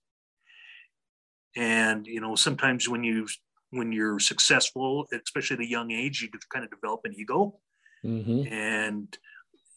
And, 1.57 2.07
you 2.07 2.21
know, 2.21 2.35
sometimes 2.35 2.89
when 2.89 3.05
you, 3.05 3.27
when 3.71 3.93
you're 3.93 4.19
successful, 4.19 5.07
especially 5.13 5.57
at 5.57 5.61
a 5.61 5.69
young 5.69 5.91
age, 5.91 6.23
you 6.23 6.29
kind 6.51 6.65
of 6.65 6.71
develop 6.71 7.01
an 7.05 7.15
ego. 7.15 7.59
Mm-hmm. 8.05 8.53
And 8.53 9.19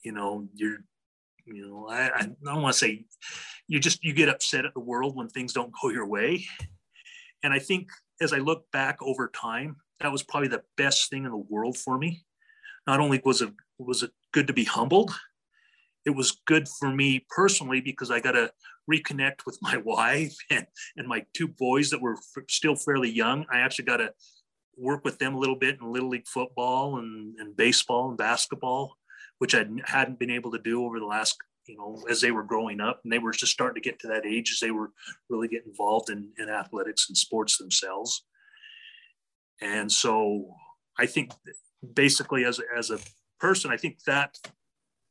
you 0.06 0.12
know 0.12 0.48
you're 0.54 0.78
you 1.46 1.68
know 1.68 1.88
I, 1.90 2.12
I 2.16 2.22
don't 2.44 2.62
want 2.62 2.74
to 2.74 2.80
say 2.80 3.06
you 3.68 3.80
just 3.80 4.04
you 4.04 4.14
get 4.14 4.30
upset 4.30 4.66
at 4.66 4.74
the 4.74 4.80
world 4.80 5.16
when 5.16 5.28
things 5.28 5.52
don't 5.52 5.74
go 5.82 5.90
your 5.90 6.08
way 6.08 6.46
and 7.44 7.52
i 7.52 7.60
think 7.60 7.90
as 8.22 8.32
i 8.32 8.38
look 8.38 8.72
back 8.72 8.98
over 9.02 9.30
time 9.36 9.78
that 10.00 10.12
was 10.12 10.24
probably 10.24 10.48
the 10.48 10.64
best 10.78 11.10
thing 11.10 11.26
in 11.26 11.32
the 11.32 11.38
world 11.50 11.76
for 11.76 11.98
me 11.98 12.24
not 12.88 13.00
only 13.00 13.20
was 13.26 13.42
it 13.42 13.50
was 13.80 14.04
it 14.04 14.12
good 14.36 14.48
to 14.48 14.54
be 14.54 14.66
humbled, 14.66 15.12
it 16.06 16.10
was 16.10 16.42
good 16.46 16.68
for 16.68 16.92
me 16.92 17.26
personally 17.30 17.80
because 17.80 18.12
I 18.12 18.20
got 18.20 18.34
to 18.34 18.52
reconnect 18.92 19.46
with 19.46 19.58
my 19.62 19.78
wife 19.86 20.36
and, 20.52 20.68
and 20.98 21.08
my 21.08 21.26
two 21.34 21.48
boys 21.48 21.90
that 21.90 22.02
were 22.02 22.18
f- 22.18 22.44
still 22.50 22.76
fairly 22.76 23.10
young. 23.10 23.46
I 23.50 23.60
actually 23.60 23.86
got 23.86 23.98
to 23.98 24.12
work 24.78 25.06
with 25.06 25.20
them 25.20 25.36
a 25.36 25.40
little 25.40 25.56
bit 25.56 25.78
in 25.80 25.90
little 25.90 26.10
league 26.10 26.28
football 26.28 27.00
and, 27.00 27.40
and 27.40 27.56
baseball 27.56 28.10
and 28.10 28.18
basketball, 28.18 28.98
which 29.38 29.56
I 29.56 29.66
hadn't 29.86 30.20
been 30.20 30.30
able 30.30 30.52
to 30.52 30.60
do 30.60 30.84
over 30.84 31.00
the 31.00 31.06
last, 31.06 31.38
you 31.66 31.78
know, 31.78 32.04
as 32.10 32.20
they 32.20 32.32
were 32.32 32.44
growing 32.44 32.82
up 32.82 33.00
and 33.06 33.14
they 33.14 33.20
were 33.20 33.32
just 33.32 33.54
starting 33.54 33.82
to 33.82 33.90
get 33.90 34.00
to 34.00 34.08
that 34.10 34.26
age 34.26 34.52
as 34.52 34.60
they 34.60 34.72
were 34.72 34.92
really 35.30 35.48
getting 35.48 35.70
involved 35.70 36.10
in, 36.10 36.30
in 36.38 36.50
athletics 36.50 37.06
and 37.08 37.18
sports 37.18 37.58
themselves. 37.58 38.26
And 39.62 39.90
so 39.90 40.56
I 41.00 41.06
think 41.06 41.32
basically 41.94 42.44
as, 42.44 42.60
as 42.78 42.90
a 42.90 43.00
person, 43.46 43.72
I 43.72 43.78
think 43.78 44.04
that 44.08 44.36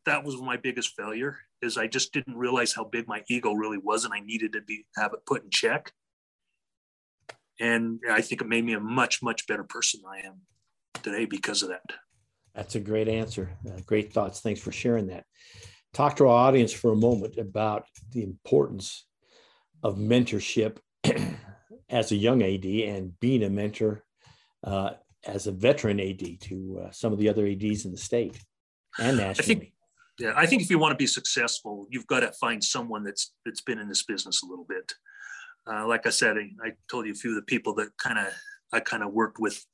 that 0.06 0.24
was 0.24 0.40
my 0.40 0.56
biggest 0.56 0.96
failure 0.96 1.38
is 1.62 1.78
I 1.78 1.86
just 1.86 2.12
didn't 2.12 2.36
realize 2.36 2.74
how 2.74 2.82
big 2.82 3.06
my 3.06 3.22
ego 3.30 3.52
really 3.52 3.78
was 3.78 4.04
and 4.04 4.12
I 4.12 4.18
needed 4.18 4.52
to 4.54 4.60
be 4.60 4.86
have 4.96 5.12
it 5.12 5.24
put 5.24 5.44
in 5.44 5.50
check 5.50 5.92
and 7.60 8.00
I 8.10 8.20
think 8.22 8.40
it 8.40 8.48
made 8.48 8.64
me 8.64 8.72
a 8.72 8.80
much 8.80 9.22
much 9.22 9.46
better 9.46 9.62
person 9.62 10.00
I 10.04 10.26
am 10.26 10.40
today 11.04 11.26
because 11.26 11.62
of 11.62 11.68
that. 11.68 11.88
That's 12.56 12.74
a 12.74 12.80
great 12.80 13.08
answer. 13.08 13.50
Uh, 13.64 13.80
great 13.86 14.12
thoughts. 14.12 14.40
Thanks 14.40 14.60
for 14.60 14.72
sharing 14.72 15.06
that. 15.06 15.24
Talk 15.92 16.16
to 16.16 16.24
our 16.24 16.48
audience 16.48 16.72
for 16.72 16.90
a 16.90 16.96
moment 16.96 17.38
about 17.38 17.84
the 18.10 18.24
importance 18.24 19.06
of 19.84 19.96
mentorship 19.96 20.78
as 21.88 22.10
a 22.10 22.16
young 22.16 22.42
AD 22.42 22.64
and 22.64 23.18
being 23.20 23.44
a 23.44 23.50
mentor 23.50 24.02
uh, 24.64 24.94
as 25.26 25.46
a 25.46 25.52
veteran 25.52 26.00
AD 26.00 26.40
to 26.40 26.84
uh, 26.84 26.90
some 26.90 27.12
of 27.12 27.18
the 27.18 27.28
other 27.28 27.46
ADs 27.46 27.84
in 27.84 27.92
the 27.92 27.98
state 27.98 28.38
and 28.98 29.16
nationally. 29.16 29.32
I 29.38 29.42
think, 29.60 29.72
yeah, 30.18 30.32
I 30.36 30.46
think 30.46 30.62
if 30.62 30.70
you 30.70 30.78
want 30.78 30.92
to 30.92 30.96
be 30.96 31.06
successful, 31.06 31.86
you've 31.90 32.06
got 32.06 32.20
to 32.20 32.32
find 32.32 32.62
someone 32.62 33.04
that's 33.04 33.32
that's 33.44 33.62
been 33.62 33.78
in 33.78 33.88
this 33.88 34.02
business 34.04 34.42
a 34.42 34.46
little 34.46 34.66
bit 34.68 34.92
uh, 35.66 35.86
like 35.86 36.06
I 36.06 36.10
said, 36.10 36.36
I, 36.36 36.66
I, 36.66 36.72
told 36.90 37.06
you 37.06 37.12
a 37.12 37.16
few 37.16 37.30
of 37.30 37.36
the 37.36 37.42
people 37.42 37.74
that 37.74 37.96
kind 37.96 38.18
of 38.18 38.26
I 38.72 38.80
kind 38.80 39.02
of 39.02 39.12
worked 39.12 39.38
with 39.38 39.64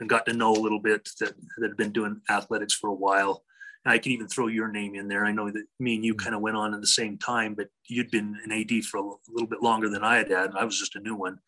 and 0.00 0.08
got 0.08 0.26
to 0.26 0.32
know 0.32 0.52
a 0.52 0.60
little 0.60 0.80
bit 0.80 1.08
that 1.20 1.34
that 1.58 1.68
had 1.68 1.76
been 1.76 1.92
doing 1.92 2.20
athletics 2.30 2.74
for 2.74 2.88
a 2.88 2.94
while. 2.94 3.42
And 3.84 3.92
I 3.92 3.98
can 3.98 4.12
even 4.12 4.28
throw 4.28 4.48
your 4.48 4.68
name 4.68 4.94
in 4.94 5.08
there. 5.08 5.24
I 5.24 5.32
know 5.32 5.50
that 5.50 5.64
me 5.78 5.96
and 5.96 6.04
you 6.04 6.14
mm-hmm. 6.14 6.24
kind 6.24 6.34
of 6.34 6.40
went 6.40 6.56
on 6.56 6.74
at 6.74 6.80
the 6.80 6.86
same 6.86 7.16
time, 7.16 7.54
but 7.54 7.68
you'd 7.88 8.10
been 8.10 8.36
an 8.44 8.52
AD 8.52 8.84
for 8.84 8.98
a 8.98 9.02
little 9.28 9.48
bit 9.48 9.62
longer 9.62 9.88
than 9.88 10.04
I 10.04 10.16
had 10.16 10.30
had. 10.30 10.50
And 10.50 10.58
I 10.58 10.64
was 10.64 10.78
just 10.78 10.96
a 10.96 11.00
new 11.00 11.16
one, 11.16 11.38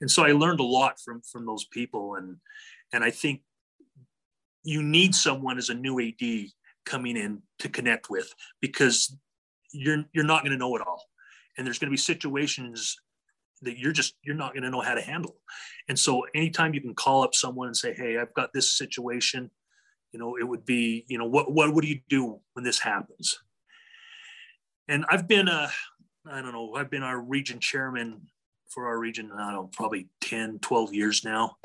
and 0.00 0.10
so 0.10 0.24
I 0.24 0.32
learned 0.32 0.60
a 0.60 0.64
lot 0.64 0.98
from 1.00 1.20
from 1.30 1.44
those 1.44 1.66
people. 1.66 2.14
And 2.14 2.36
and 2.92 3.04
I 3.04 3.10
think 3.10 3.42
you 4.62 4.82
need 4.82 5.14
someone 5.14 5.58
as 5.58 5.68
a 5.68 5.74
new 5.74 6.00
AD 6.00 6.48
coming 6.84 7.16
in 7.16 7.42
to 7.58 7.68
connect 7.68 8.10
with 8.10 8.32
because 8.60 9.16
you're 9.72 10.04
you're 10.12 10.24
not 10.24 10.42
going 10.42 10.52
to 10.52 10.58
know 10.58 10.74
it 10.76 10.82
all. 10.86 11.04
And 11.56 11.66
there's 11.66 11.78
going 11.78 11.88
to 11.88 11.92
be 11.92 11.98
situations 11.98 12.96
that 13.62 13.78
you're 13.78 13.92
just 13.92 14.14
you're 14.22 14.36
not 14.36 14.52
going 14.52 14.62
to 14.62 14.70
know 14.70 14.80
how 14.80 14.94
to 14.94 15.00
handle. 15.00 15.36
And 15.88 15.98
so 15.98 16.24
anytime 16.34 16.74
you 16.74 16.80
can 16.80 16.94
call 16.94 17.22
up 17.22 17.34
someone 17.34 17.68
and 17.68 17.76
say 17.76 17.94
hey 17.94 18.18
i've 18.18 18.34
got 18.34 18.52
this 18.52 18.76
situation 18.76 19.50
you 20.12 20.18
know 20.18 20.36
it 20.36 20.44
would 20.44 20.64
be 20.64 21.04
you 21.08 21.18
know 21.18 21.26
what 21.26 21.52
what, 21.52 21.74
do 21.82 21.88
you 21.88 22.00
do 22.08 22.40
when 22.54 22.64
this 22.64 22.78
happens? 22.78 23.38
And 24.88 25.04
i've 25.10 25.28
been 25.28 25.48
a 25.48 25.70
i 26.26 26.40
don't 26.40 26.52
know 26.52 26.74
i've 26.74 26.90
been 26.90 27.02
our 27.02 27.20
region 27.20 27.60
chairman 27.60 28.22
for 28.68 28.86
our 28.86 28.98
region 28.98 29.30
i 29.32 29.38
don't 29.38 29.52
know 29.52 29.70
probably 29.72 30.08
10 30.20 30.58
12 30.60 30.94
years 30.94 31.24
now 31.24 31.56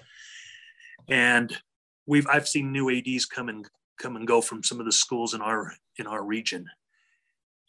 and 1.10 1.58
we've 2.06 2.28
i've 2.28 2.48
seen 2.48 2.72
new 2.72 2.90
ads 2.90 3.26
come 3.26 3.50
and 3.50 3.68
come 4.00 4.16
and 4.16 4.28
go 4.28 4.42
from 4.42 4.64
some 4.64 4.80
of 4.80 4.86
the 4.86 4.92
schools 4.92 5.34
in 5.34 5.42
our 5.42 5.74
in 5.98 6.08
our 6.08 6.24
region 6.24 6.66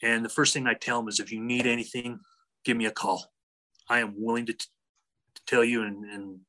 and 0.02 0.24
the 0.24 0.28
first 0.28 0.52
thing 0.52 0.66
i 0.66 0.74
tell 0.74 0.98
them 0.98 1.08
is 1.08 1.20
if 1.20 1.30
you 1.32 1.40
need 1.40 1.66
anything 1.66 2.18
give 2.64 2.76
me 2.76 2.86
a 2.86 2.90
call 2.90 3.30
I 3.88 4.00
am 4.00 4.14
willing 4.16 4.46
to, 4.46 4.52
t- 4.52 4.66
to 5.34 5.42
tell 5.46 5.64
you 5.64 5.82
and, 5.82 6.04
and 6.04 6.40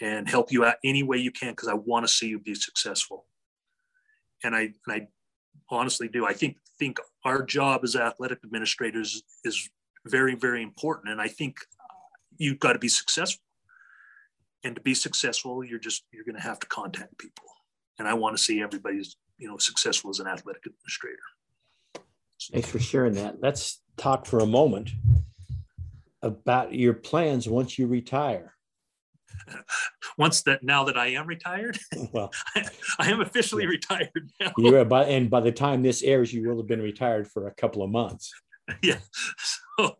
and 0.00 0.28
help 0.28 0.52
you 0.52 0.64
out 0.64 0.76
any 0.84 1.02
way 1.02 1.16
you 1.16 1.30
can 1.30 1.52
because 1.52 1.68
I 1.68 1.74
want 1.74 2.06
to 2.06 2.12
see 2.12 2.28
you 2.28 2.38
be 2.38 2.54
successful. 2.54 3.26
And 4.44 4.54
I 4.54 4.72
and 4.86 4.90
I 4.90 5.08
honestly 5.70 6.08
do. 6.08 6.26
I 6.26 6.32
think 6.32 6.56
think 6.78 6.98
our 7.24 7.42
job 7.42 7.82
as 7.84 7.96
athletic 7.96 8.40
administrators 8.44 9.22
is 9.44 9.68
very 10.06 10.34
very 10.34 10.62
important, 10.62 11.10
and 11.10 11.20
I 11.20 11.28
think 11.28 11.58
you've 12.36 12.58
got 12.58 12.74
to 12.74 12.78
be 12.78 12.88
successful. 12.88 13.42
And 14.64 14.74
to 14.74 14.82
be 14.82 14.94
successful, 14.94 15.64
you're 15.64 15.78
just 15.78 16.04
you're 16.12 16.24
going 16.24 16.36
to 16.36 16.42
have 16.42 16.58
to 16.60 16.66
contact 16.66 17.18
people. 17.18 17.44
And 17.98 18.08
I 18.08 18.14
want 18.14 18.36
to 18.36 18.42
see 18.42 18.62
everybody's 18.62 19.16
you 19.38 19.48
know 19.48 19.58
successful 19.58 20.10
as 20.10 20.20
an 20.20 20.26
athletic 20.26 20.66
administrator. 20.66 21.18
Thanks 22.52 22.70
for 22.70 22.78
sharing 22.78 23.14
that. 23.14 23.40
Let's 23.40 23.80
talk 23.96 24.26
for 24.26 24.40
a 24.40 24.46
moment 24.46 24.90
about 26.22 26.74
your 26.74 26.94
plans 26.94 27.48
once 27.48 27.78
you 27.78 27.86
retire. 27.86 28.52
Once 30.18 30.42
that 30.42 30.62
now 30.62 30.82
that 30.84 30.96
I 30.96 31.08
am 31.08 31.26
retired, 31.26 31.78
well, 32.12 32.32
I, 32.54 32.66
I 32.98 33.10
am 33.10 33.20
officially 33.20 33.64
yeah. 33.64 33.68
retired 33.68 34.30
now. 34.40 34.52
You 34.56 34.74
are 34.76 34.84
by, 34.84 35.04
and 35.04 35.28
by 35.28 35.40
the 35.40 35.52
time 35.52 35.82
this 35.82 36.02
airs, 36.02 36.32
you 36.32 36.48
will 36.48 36.56
have 36.56 36.66
been 36.66 36.80
retired 36.80 37.28
for 37.28 37.46
a 37.46 37.54
couple 37.54 37.82
of 37.82 37.90
months. 37.90 38.32
Yeah. 38.82 38.98
So, 39.78 39.96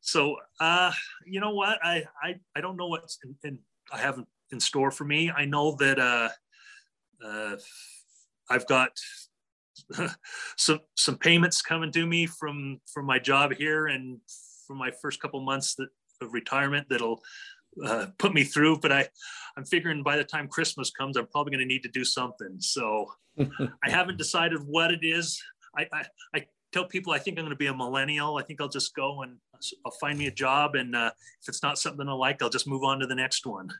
so 0.00 0.36
uh, 0.60 0.92
you 1.26 1.40
know 1.40 1.50
what? 1.50 1.80
I 1.82 2.04
I, 2.22 2.36
I 2.54 2.60
don't 2.60 2.76
know 2.76 2.86
what's 2.86 3.18
in, 3.24 3.34
in, 3.42 3.58
I 3.92 3.98
have 3.98 4.22
in 4.50 4.60
store 4.60 4.90
for 4.90 5.04
me. 5.04 5.30
I 5.30 5.44
know 5.44 5.76
that 5.76 5.98
uh, 5.98 6.28
uh, 7.24 7.56
I've 8.50 8.66
got 8.66 8.90
some 10.56 10.80
some 10.96 11.18
payments 11.18 11.62
coming 11.62 11.92
to 11.92 12.06
me 12.06 12.26
from 12.26 12.80
from 12.92 13.06
my 13.06 13.18
job 13.18 13.52
here 13.54 13.86
and 13.86 14.18
from 14.66 14.78
my 14.78 14.90
first 15.02 15.20
couple 15.20 15.40
months 15.40 15.74
that, 15.76 15.88
of 16.20 16.32
retirement 16.32 16.86
that'll 16.90 17.20
uh, 17.84 18.06
put 18.18 18.34
me 18.34 18.44
through. 18.44 18.78
But 18.80 18.92
I, 18.92 19.08
I'm 19.56 19.64
figuring 19.64 20.02
by 20.02 20.16
the 20.16 20.24
time 20.24 20.48
Christmas 20.48 20.90
comes, 20.90 21.16
I'm 21.16 21.26
probably 21.26 21.52
going 21.52 21.66
to 21.66 21.66
need 21.66 21.82
to 21.82 21.88
do 21.88 22.04
something. 22.04 22.56
So 22.58 23.06
I 23.38 23.90
haven't 23.90 24.18
decided 24.18 24.60
what 24.64 24.90
it 24.90 25.00
is. 25.02 25.40
I, 25.76 25.86
I, 25.92 26.04
I, 26.34 26.46
tell 26.78 26.88
people 26.88 27.12
I 27.12 27.18
think 27.18 27.38
I'm 27.38 27.44
going 27.44 27.50
to 27.50 27.56
be 27.56 27.66
a 27.66 27.74
millennial. 27.74 28.36
I 28.36 28.42
think 28.42 28.60
I'll 28.60 28.68
just 28.68 28.94
go 28.94 29.22
and 29.22 29.36
I'll 29.84 29.92
find 30.00 30.18
me 30.18 30.26
a 30.26 30.30
job, 30.30 30.76
and 30.76 30.94
uh, 30.94 31.10
if 31.42 31.48
it's 31.48 31.62
not 31.62 31.78
something 31.78 32.08
I 32.08 32.12
like, 32.12 32.40
I'll 32.42 32.50
just 32.50 32.68
move 32.68 32.84
on 32.84 33.00
to 33.00 33.06
the 33.06 33.14
next 33.14 33.46
one. 33.46 33.70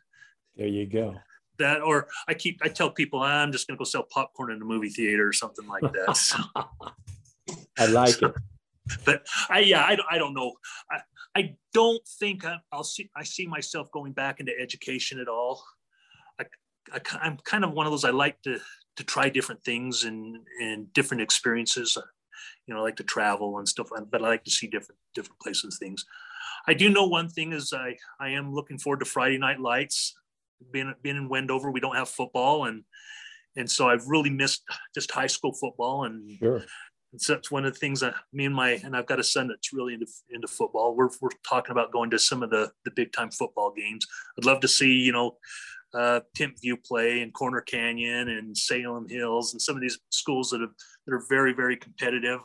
There 0.57 0.67
you 0.67 0.87
go. 0.87 1.15
That, 1.59 1.83
or 1.83 2.09
I 2.29 2.35
keep 2.35 2.61
I 2.63 2.69
tell 2.69 2.91
people 2.91 3.21
I'm 3.21 3.53
just 3.53 3.67
going 3.67 3.77
to 3.77 3.79
go 3.79 3.85
sell 3.85 4.05
popcorn 4.05 4.53
in 4.53 4.63
a 4.63 4.65
movie 4.65 4.91
theater 4.91 5.27
or 5.27 5.33
something 5.33 5.67
like 5.67 5.93
that. 5.93 6.17
So. 6.17 6.39
I 7.79 7.87
like 7.87 8.21
it 8.21 8.35
but 9.07 9.27
I 9.49 9.61
yeah 9.61 9.81
I, 9.83 9.97
I 10.11 10.19
don't 10.19 10.35
know 10.35 10.53
I, 10.91 11.01
I 11.35 11.55
don't 11.73 12.07
think 12.07 12.45
I, 12.45 12.59
will 12.73 12.85
see 12.85 13.09
I 13.17 13.23
see 13.23 13.47
myself 13.47 13.91
going 13.91 14.13
back 14.13 14.41
into 14.41 14.53
education 14.59 15.19
at 15.19 15.29
all 15.29 15.65
I, 16.39 16.45
I 16.93 17.27
am 17.27 17.39
kind 17.45 17.65
of 17.65 17.73
one 17.73 17.87
of 17.87 17.93
those 17.93 18.05
I 18.05 18.11
like 18.11 18.43
to 18.43 18.59
to 18.97 19.05
try 19.05 19.31
different 19.31 19.65
things 19.65 20.05
and 20.05 20.41
and 20.61 20.93
different 20.93 21.23
experiences 21.23 21.97
you 22.66 22.74
know 22.74 22.81
I 22.81 22.83
like 22.83 22.96
to 22.96 23.05
travel 23.05 23.59
and 23.59 23.68
stuff 23.68 23.88
but 24.11 24.22
I 24.22 24.29
like 24.29 24.44
to 24.44 24.51
see 24.51 24.66
different 24.66 24.98
different 25.14 25.40
places 25.40 25.79
things 25.79 26.05
I 26.66 26.74
do 26.74 26.90
know 26.90 27.07
one 27.07 27.29
thing 27.29 27.53
is 27.53 27.72
I 27.72 27.96
I 28.20 28.31
am 28.31 28.55
looking 28.55 28.79
forward 28.79 29.01
to 29.01 29.07
Friday 29.07 29.38
night 29.38 29.61
lights 29.61 30.14
being 30.72 30.94
being 31.03 31.16
in 31.16 31.29
Wendover 31.29 31.70
we 31.70 31.81
don't 31.81 31.96
have 31.96 32.09
football 32.09 32.66
and 32.66 32.85
and 33.57 33.70
so 33.70 33.88
I've 33.88 34.07
really 34.07 34.31
missed 34.31 34.62
just 34.94 35.11
high 35.11 35.27
school 35.27 35.53
football 35.53 36.05
and 36.05 36.38
sure 36.38 36.62
so 37.16 37.35
that's 37.35 37.51
one 37.51 37.64
of 37.64 37.72
the 37.72 37.79
things 37.79 38.01
that 38.01 38.14
me 38.33 38.44
and 38.44 38.55
my 38.55 38.72
and 38.85 38.94
I've 38.94 39.07
got 39.07 39.18
a 39.18 39.24
son 39.24 39.48
that's 39.48 39.72
really 39.72 39.94
into 39.94 40.07
into 40.31 40.46
football. 40.46 40.94
We're 40.94 41.09
we're 41.20 41.31
talking 41.48 41.72
about 41.72 41.90
going 41.90 42.11
to 42.11 42.18
some 42.18 42.42
of 42.42 42.51
the 42.51 42.70
the 42.85 42.90
big 42.90 43.12
time 43.12 43.31
football 43.31 43.72
games. 43.74 44.07
I'd 44.37 44.44
love 44.44 44.61
to 44.61 44.68
see 44.68 44.92
you 44.92 45.12
know 45.12 45.38
uh, 45.94 46.20
Timpview 46.37 46.85
play 46.85 47.22
and 47.22 47.33
Corner 47.33 47.61
Canyon 47.61 48.29
and 48.29 48.57
Salem 48.57 49.07
Hills 49.09 49.53
and 49.53 49.62
some 49.62 49.77
of 49.77 49.83
these 49.83 49.98
schools 50.11 50.51
that 50.51 50.61
have 50.61 50.70
that 51.07 51.14
are 51.14 51.24
very 51.29 51.53
very 51.53 51.77
competitive. 51.77 52.40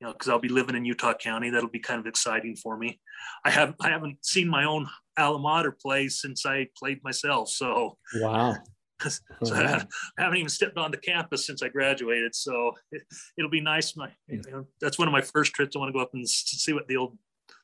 You 0.00 0.06
know, 0.06 0.12
because 0.12 0.30
I'll 0.30 0.38
be 0.38 0.48
living 0.48 0.76
in 0.76 0.86
Utah 0.86 1.12
County, 1.12 1.50
that'll 1.50 1.68
be 1.68 1.78
kind 1.78 2.00
of 2.00 2.06
exciting 2.06 2.56
for 2.56 2.78
me. 2.78 2.98
I 3.44 3.50
have 3.50 3.74
I 3.80 3.90
haven't 3.90 4.24
seen 4.24 4.48
my 4.48 4.64
own 4.64 4.88
alma 5.18 5.38
mater 5.38 5.72
play 5.72 6.08
since 6.08 6.46
I 6.46 6.68
played 6.78 7.04
myself. 7.04 7.50
So 7.50 7.98
wow, 8.14 8.56
so 9.08 9.54
I, 9.54 9.84
haven't 10.18 10.38
even 10.38 10.48
stepped 10.48 10.78
on 10.78 10.90
the 10.90 10.96
campus 10.96 11.46
since 11.46 11.62
I 11.62 11.68
graduated. 11.68 12.34
So 12.34 12.72
it, 12.92 13.02
will 13.38 13.50
be 13.50 13.60
nice. 13.60 13.96
My 13.96 14.10
you 14.28 14.42
know, 14.50 14.66
that's 14.80 14.98
one 14.98 15.08
of 15.08 15.12
my 15.12 15.20
first 15.20 15.52
trips. 15.52 15.76
I 15.76 15.78
want 15.78 15.90
to 15.90 15.92
go 15.92 16.02
up 16.02 16.14
and 16.14 16.28
see 16.28 16.72
what 16.72 16.88
the 16.88 16.96
old 16.96 17.16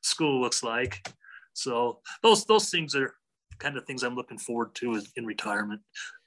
school 0.02 0.40
looks 0.40 0.62
like. 0.62 1.08
So 1.54 2.00
those 2.22 2.44
those 2.44 2.70
things 2.70 2.94
are 2.94 3.14
kind 3.58 3.76
of 3.76 3.84
things 3.84 4.02
I'm 4.02 4.14
looking 4.14 4.38
forward 4.38 4.74
to 4.76 5.02
in 5.16 5.26
retirement. 5.26 5.80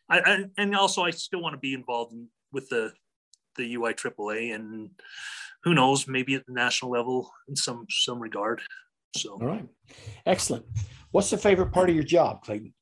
I, 0.10 0.20
I 0.20 0.46
and 0.58 0.76
also 0.76 1.04
I 1.04 1.12
still 1.12 1.42
want 1.42 1.54
to 1.54 1.60
be 1.60 1.74
involved 1.74 2.14
in, 2.14 2.28
with 2.52 2.70
the 2.70 2.94
the 3.58 3.76
UI 3.76 3.94
AAA 3.94 4.56
and 4.56 4.90
who 5.64 5.74
knows 5.74 6.08
maybe 6.08 6.36
at 6.36 6.46
the 6.46 6.54
national 6.54 6.92
level 6.92 7.32
in 7.48 7.56
some 7.56 7.86
some 7.90 8.20
regard. 8.20 8.62
So 9.16 9.34
all 9.34 9.48
right, 9.48 9.68
excellent. 10.26 10.66
What's 11.12 11.30
the 11.30 11.38
favorite 11.38 11.72
part 11.72 11.90
of 11.90 11.96
your 11.96 12.04
job, 12.04 12.44
Clayton? 12.44 12.74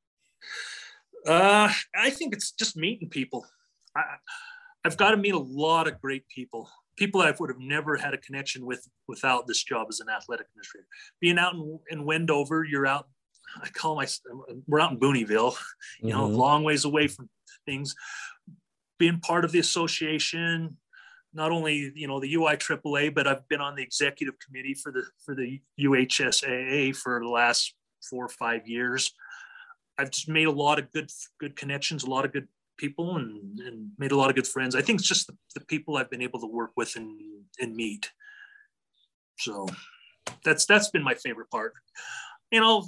Uh, 1.26 1.72
I 1.96 2.10
think 2.10 2.34
it's 2.34 2.52
just 2.52 2.78
meeting 2.78 3.10
people. 3.10 3.46
I, 3.96 4.04
I've 4.86 4.98
got 4.98 5.12
to 5.12 5.18
meet 5.18 5.34
a 5.34 5.40
lot 5.40 5.88
of 5.88 6.00
great 6.00 6.24
people, 6.34 6.70
people 6.98 7.22
I 7.22 7.34
would 7.40 7.50
have 7.50 7.60
never 7.60 7.96
had 7.96 8.14
a 8.14 8.18
connection 8.18 8.66
with 8.66 8.88
without 9.08 9.48
this 9.48 9.64
job 9.64 9.88
as 9.90 10.00
an 10.00 10.08
athletic 10.10 10.48
administrator. 10.48 10.88
Being 11.20 11.38
out 11.38 11.54
in, 11.54 11.80
in 11.92 12.06
Wendover, 12.06 12.64
you're 12.64 12.88
out. 12.88 13.08
I 13.62 13.70
call 13.70 13.96
my 13.96 14.08
we're 14.68 14.80
out 14.80 14.92
in 14.92 15.00
Booneyville, 15.00 15.56
you 16.02 16.10
know, 16.10 16.28
mm-hmm. 16.28 16.36
long 16.36 16.64
ways 16.64 16.86
away 16.86 17.08
from 17.08 17.30
things. 17.66 17.96
Being 19.00 19.20
part 19.20 19.46
of 19.46 19.52
the 19.52 19.60
association, 19.60 20.78
not 21.34 21.52
only 21.52 21.92
you 21.96 22.08
know 22.08 22.20
the 22.20 22.34
UI 22.34 22.58
AAA, 22.58 23.14
but 23.14 23.28
I've 23.28 23.48
been 23.48 23.62
on 23.62 23.76
the 23.76 23.84
executive 23.84 24.36
committee 24.40 24.74
for 24.74 24.92
the 24.92 25.04
for 25.24 25.36
the 25.36 25.62
UHSAA 25.80 26.96
for 26.96 27.20
the 27.20 27.30
last 27.30 27.74
four 28.10 28.26
or 28.26 28.30
five 28.30 28.68
years. 28.68 29.14
I've 29.98 30.12
just 30.12 30.30
made 30.30 30.48
a 30.48 30.52
lot 30.52 30.80
of 30.80 30.92
good 30.92 31.10
good 31.40 31.56
connections, 31.56 32.04
a 32.04 32.10
lot 32.10 32.26
of 32.26 32.34
good 32.34 32.48
people, 32.78 33.18
and, 33.18 33.60
and 33.60 33.90
made 33.98 34.12
a 34.12 34.18
lot 34.18 34.30
of 34.30 34.36
good 34.36 34.48
friends. 34.48 34.76
I 34.76 34.82
think 34.82 35.00
it's 35.00 35.08
just 35.08 35.28
the, 35.28 35.38
the 35.56 35.66
people 35.66 35.98
I've 35.98 36.10
been 36.10 36.22
able 36.22 36.40
to 36.40 36.48
work 36.48 36.72
with 36.76 36.96
and 36.96 37.20
and 37.60 37.76
meet. 37.76 38.12
So 39.40 39.68
that's 40.44 40.66
that's 40.66 40.90
been 40.90 41.04
my 41.04 41.16
favorite 41.16 41.50
part. 41.50 41.74
You 42.52 42.62
know, 42.62 42.88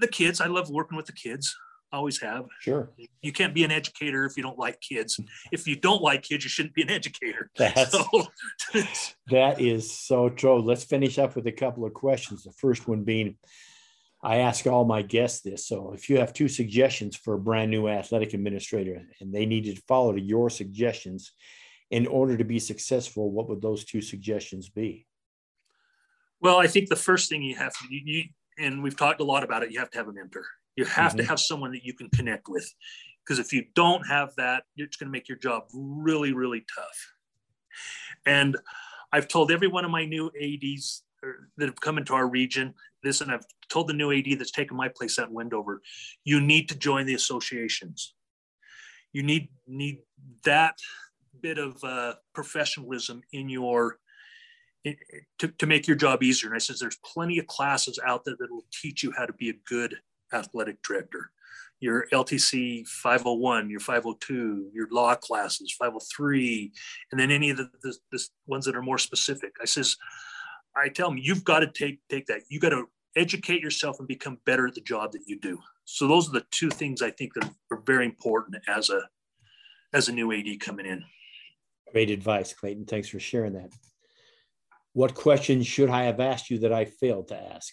the 0.00 0.08
kids. 0.08 0.40
I 0.40 0.46
love 0.46 0.70
working 0.70 0.96
with 0.96 1.06
the 1.06 1.12
kids 1.12 1.54
always 1.92 2.20
have. 2.20 2.46
Sure. 2.60 2.90
You 3.20 3.32
can't 3.32 3.54
be 3.54 3.64
an 3.64 3.70
educator 3.70 4.24
if 4.24 4.36
you 4.36 4.42
don't 4.42 4.58
like 4.58 4.80
kids. 4.80 5.20
If 5.52 5.66
you 5.66 5.76
don't 5.76 6.02
like 6.02 6.22
kids, 6.22 6.44
you 6.44 6.50
shouldn't 6.50 6.74
be 6.74 6.82
an 6.82 6.90
educator. 6.90 7.50
That's, 7.56 7.92
so. 7.92 8.26
that 9.28 9.60
is 9.60 9.92
so 9.94 10.30
true. 10.30 10.60
Let's 10.60 10.84
finish 10.84 11.18
up 11.18 11.36
with 11.36 11.46
a 11.46 11.52
couple 11.52 11.84
of 11.84 11.92
questions. 11.92 12.44
The 12.44 12.52
first 12.52 12.88
one 12.88 13.04
being 13.04 13.36
I 14.24 14.36
ask 14.36 14.66
all 14.66 14.84
my 14.84 15.02
guests 15.02 15.40
this. 15.40 15.66
So 15.66 15.92
if 15.92 16.08
you 16.08 16.18
have 16.18 16.32
two 16.32 16.48
suggestions 16.48 17.16
for 17.16 17.34
a 17.34 17.38
brand 17.40 17.70
new 17.70 17.88
athletic 17.88 18.34
administrator 18.34 19.02
and 19.20 19.34
they 19.34 19.46
needed 19.46 19.76
to 19.76 19.82
follow 19.88 20.14
your 20.14 20.48
suggestions 20.48 21.32
in 21.90 22.06
order 22.06 22.36
to 22.36 22.44
be 22.44 22.60
successful, 22.60 23.32
what 23.32 23.48
would 23.48 23.60
those 23.60 23.84
two 23.84 24.00
suggestions 24.00 24.68
be? 24.68 25.06
Well, 26.40 26.58
I 26.58 26.68
think 26.68 26.88
the 26.88 26.96
first 26.96 27.28
thing 27.28 27.42
you 27.42 27.56
have 27.56 27.72
to, 27.72 27.86
you, 27.90 28.00
you 28.04 28.24
and 28.58 28.82
we've 28.82 28.96
talked 28.96 29.20
a 29.20 29.24
lot 29.24 29.42
about 29.42 29.62
it, 29.62 29.72
you 29.72 29.78
have 29.78 29.90
to 29.90 29.98
have 29.98 30.08
a 30.08 30.12
mentor. 30.12 30.44
You 30.76 30.84
have 30.84 31.12
mm-hmm. 31.12 31.18
to 31.18 31.24
have 31.24 31.40
someone 31.40 31.72
that 31.72 31.84
you 31.84 31.94
can 31.94 32.08
connect 32.10 32.48
with. 32.48 32.68
Because 33.24 33.38
if 33.38 33.52
you 33.52 33.64
don't 33.74 34.06
have 34.06 34.34
that, 34.36 34.64
it's 34.76 34.96
going 34.96 35.08
to 35.08 35.12
make 35.12 35.28
your 35.28 35.38
job 35.38 35.64
really, 35.72 36.32
really 36.32 36.64
tough. 36.74 37.12
And 38.26 38.56
I've 39.12 39.28
told 39.28 39.52
every 39.52 39.68
one 39.68 39.84
of 39.84 39.90
my 39.90 40.04
new 40.04 40.30
ADs 40.40 41.02
that 41.56 41.66
have 41.66 41.80
come 41.80 41.98
into 41.98 42.14
our 42.14 42.26
region 42.26 42.74
this, 43.02 43.20
and 43.20 43.30
I've 43.30 43.44
told 43.68 43.88
the 43.88 43.92
new 43.92 44.12
AD 44.12 44.26
that's 44.38 44.50
taken 44.50 44.76
my 44.76 44.88
place 44.88 45.18
at 45.18 45.30
Wendover, 45.30 45.82
you 46.24 46.40
need 46.40 46.68
to 46.68 46.76
join 46.76 47.06
the 47.06 47.14
associations. 47.14 48.14
You 49.12 49.22
need 49.22 49.48
need 49.66 49.98
that 50.44 50.78
bit 51.40 51.58
of 51.58 51.82
uh, 51.84 52.14
professionalism 52.34 53.22
in 53.32 53.48
your 53.48 53.98
to, 54.84 55.48
to 55.48 55.66
make 55.66 55.86
your 55.86 55.96
job 55.96 56.22
easier. 56.22 56.48
And 56.48 56.56
I 56.56 56.58
says 56.58 56.78
there's 56.78 56.98
plenty 57.04 57.38
of 57.38 57.46
classes 57.46 57.98
out 58.04 58.24
there 58.24 58.36
that 58.38 58.50
will 58.50 58.66
teach 58.72 59.02
you 59.02 59.12
how 59.16 59.26
to 59.26 59.32
be 59.32 59.50
a 59.50 59.54
good 59.66 59.96
athletic 60.32 60.82
director. 60.82 61.30
Your 61.80 62.06
LTC 62.12 62.86
501, 62.86 63.68
your 63.68 63.80
502, 63.80 64.70
your 64.72 64.88
law 64.90 65.14
classes 65.16 65.74
503, 65.78 66.72
and 67.10 67.20
then 67.20 67.30
any 67.30 67.50
of 67.50 67.56
the, 67.56 67.68
the, 67.82 67.96
the 68.12 68.24
ones 68.46 68.64
that 68.66 68.76
are 68.76 68.82
more 68.82 68.98
specific. 68.98 69.52
I 69.60 69.64
says, 69.64 69.96
I 70.76 70.88
tell 70.88 71.08
them 71.08 71.18
you've 71.20 71.44
got 71.44 71.60
to 71.60 71.66
take 71.66 71.98
take 72.08 72.26
that. 72.26 72.42
You 72.48 72.60
got 72.60 72.70
to 72.70 72.88
educate 73.16 73.60
yourself 73.60 73.98
and 73.98 74.08
become 74.08 74.38
better 74.46 74.68
at 74.68 74.74
the 74.74 74.80
job 74.80 75.12
that 75.12 75.22
you 75.26 75.38
do. 75.38 75.58
So 75.84 76.06
those 76.06 76.28
are 76.28 76.32
the 76.32 76.46
two 76.50 76.70
things 76.70 77.02
I 77.02 77.10
think 77.10 77.34
that 77.34 77.50
are 77.70 77.82
very 77.84 78.06
important 78.06 78.56
as 78.68 78.88
a 78.88 79.02
as 79.92 80.08
a 80.08 80.12
new 80.12 80.32
AD 80.32 80.60
coming 80.60 80.86
in. 80.86 81.04
Great 81.90 82.10
advice, 82.10 82.54
Clayton. 82.54 82.86
Thanks 82.86 83.08
for 83.08 83.20
sharing 83.20 83.52
that. 83.54 83.70
What 84.94 85.14
questions 85.14 85.66
should 85.66 85.88
I 85.88 86.04
have 86.04 86.20
asked 86.20 86.50
you 86.50 86.58
that 86.60 86.72
I 86.72 86.84
failed 86.84 87.28
to 87.28 87.36
ask? 87.36 87.72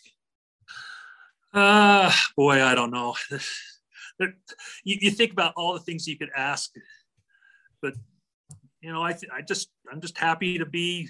Uh, 1.54 2.12
boy, 2.38 2.64
I 2.64 2.76
don't 2.76 2.92
know. 2.92 3.16
you, 4.20 4.98
you 5.02 5.12
think 5.12 5.32
about 5.32 5.54
all 5.58 5.74
the 5.74 5.80
things 5.80 6.08
you 6.08 6.18
could 6.18 6.30
ask, 6.36 6.72
but 7.82 7.94
you 8.82 8.92
know, 8.92 9.04
I, 9.04 9.18
I 9.34 9.42
just, 9.42 9.70
I'm 9.92 10.02
just 10.02 10.18
happy 10.18 10.58
to 10.58 10.66
be, 10.66 11.10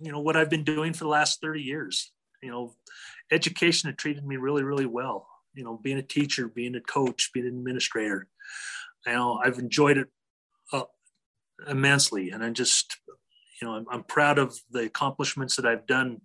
you 0.00 0.12
know, 0.12 0.20
what 0.20 0.36
I've 0.36 0.50
been 0.50 0.64
doing 0.64 0.92
for 0.92 1.04
the 1.04 1.10
last 1.10 1.40
30 1.40 1.62
years. 1.62 2.12
You 2.42 2.50
know, 2.50 2.74
education 3.32 3.88
has 3.88 3.96
treated 3.96 4.24
me 4.26 4.36
really, 4.36 4.62
really 4.62 4.86
well. 4.86 5.26
You 5.54 5.64
know, 5.64 5.78
being 5.82 5.98
a 5.98 6.02
teacher, 6.02 6.48
being 6.48 6.74
a 6.74 6.80
coach, 6.80 7.30
being 7.32 7.46
an 7.46 7.56
administrator. 7.56 8.28
You 9.06 9.12
know, 9.12 9.40
I've 9.42 9.58
enjoyed 9.58 9.98
it 9.98 10.08
uh, 10.72 10.84
immensely, 11.66 12.30
and 12.30 12.44
I'm 12.44 12.54
just, 12.54 12.96
you 13.60 13.68
know, 13.68 13.74
I'm, 13.74 13.86
I'm 13.90 14.04
proud 14.04 14.38
of 14.38 14.58
the 14.70 14.80
accomplishments 14.80 15.56
that 15.56 15.66
I've 15.66 15.86
done 15.86 16.20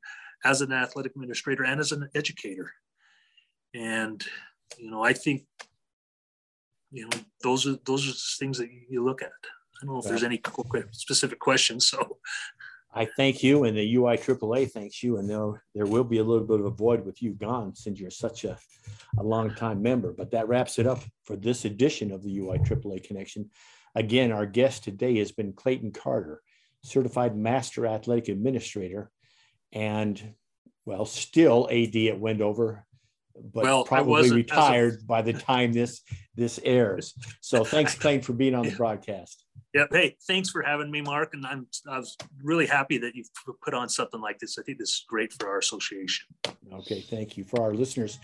as 0.46 0.62
an 0.62 0.72
athletic 0.72 1.14
administrator 1.16 1.64
and 1.64 1.80
as 1.80 1.92
an 1.92 2.10
educator. 2.16 2.72
And 3.74 4.24
you 4.78 4.92
know, 4.92 5.04
I 5.04 5.14
think 5.14 5.44
you 6.92 7.06
know 7.06 7.18
those 7.42 7.68
are 7.68 7.78
those 7.86 8.08
are 8.08 8.14
things 8.40 8.58
that 8.58 8.70
you 8.90 9.04
look 9.04 9.22
at. 9.22 9.32
I 9.82 9.86
don't 9.86 9.96
know 9.96 10.00
if 10.00 10.06
there's 10.06 10.24
any 10.24 10.42
specific 10.92 11.40
questions. 11.40 11.88
So 11.88 12.18
I 12.96 13.06
thank 13.06 13.42
you, 13.42 13.64
and 13.64 13.76
the 13.76 13.96
UI 13.96 14.18
AAA 14.18 14.72
thanks 14.72 15.02
you, 15.02 15.18
and 15.18 15.28
there, 15.28 15.64
there 15.74 15.88
will 15.88 16.04
be 16.04 16.20
a 16.20 16.24
little 16.24 16.46
bit 16.46 16.60
of 16.60 16.68
a 16.68 16.70
void 16.70 17.04
with 17.04 17.24
you 17.24 17.32
gone 17.32 17.74
since 17.74 18.00
you're 18.00 18.12
such 18.12 18.44
a, 18.44 18.58
a 19.18 19.24
long 19.24 19.56
time 19.56 19.82
member. 19.82 20.14
But 20.14 20.30
that 20.32 20.48
wraps 20.48 20.78
it 20.78 20.86
up 20.86 21.04
for 21.26 21.36
this 21.36 21.66
edition 21.66 22.12
of 22.12 22.22
the 22.22 22.38
UI 22.38 22.60
AAA 22.60 23.04
Connection. 23.04 23.50
Again, 23.96 24.32
our 24.32 24.46
guest 24.46 24.84
today 24.84 25.18
has 25.18 25.32
been 25.32 25.54
Clayton 25.54 25.92
Carter, 25.92 26.42
certified 26.84 27.36
master 27.36 27.88
athletic 27.88 28.30
administrator, 28.30 29.10
and 29.72 30.34
well, 30.86 31.06
still 31.06 31.68
AD 31.72 31.96
at 31.96 32.20
Wendover, 32.20 32.86
but 33.36 33.64
well, 33.64 33.84
probably 33.84 34.32
retired 34.32 35.00
a... 35.02 35.06
by 35.06 35.22
the 35.22 35.34
time 35.34 35.74
this 35.74 36.02
this 36.36 36.60
airs. 36.64 37.14
So 37.42 37.64
thanks, 37.64 37.96
Clayton, 37.96 38.24
for 38.24 38.34
being 38.34 38.56
on 38.56 38.66
the 38.66 38.72
broadcast. 38.78 39.46
Yeah. 39.74 39.86
Hey, 39.92 40.16
thanks 40.28 40.50
for 40.50 40.62
having 40.62 40.92
me, 40.92 41.02
Mark. 41.02 41.34
And 41.34 41.46
I'm 41.46 41.68
I 41.90 41.98
was 41.98 42.16
really 42.44 42.68
happy 42.68 43.00
that 43.00 43.16
you've 43.16 43.30
put 43.64 43.74
on 43.74 43.90
something 43.90 44.22
like 44.22 44.38
this. 44.40 44.58
I 44.60 44.64
think 44.64 44.78
this 44.78 44.90
is 44.90 45.06
great 45.08 45.34
for 45.34 45.50
our 45.50 45.58
association. 45.58 46.28
Okay, 46.72 47.02
thank 47.02 47.38
you. 47.38 47.44
For 47.44 47.62
our 47.62 47.74
listeners, 47.74 48.20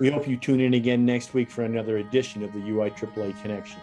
we 0.00 0.10
hope 0.10 0.26
you 0.26 0.36
tune 0.36 0.60
in 0.60 0.74
again 0.74 1.04
next 1.04 1.34
week 1.34 1.50
for 1.50 1.62
another 1.62 1.98
edition 1.98 2.42
of 2.42 2.52
the 2.52 2.60
UI 2.60 2.90
AAA 2.90 3.40
Connection. 3.42 3.80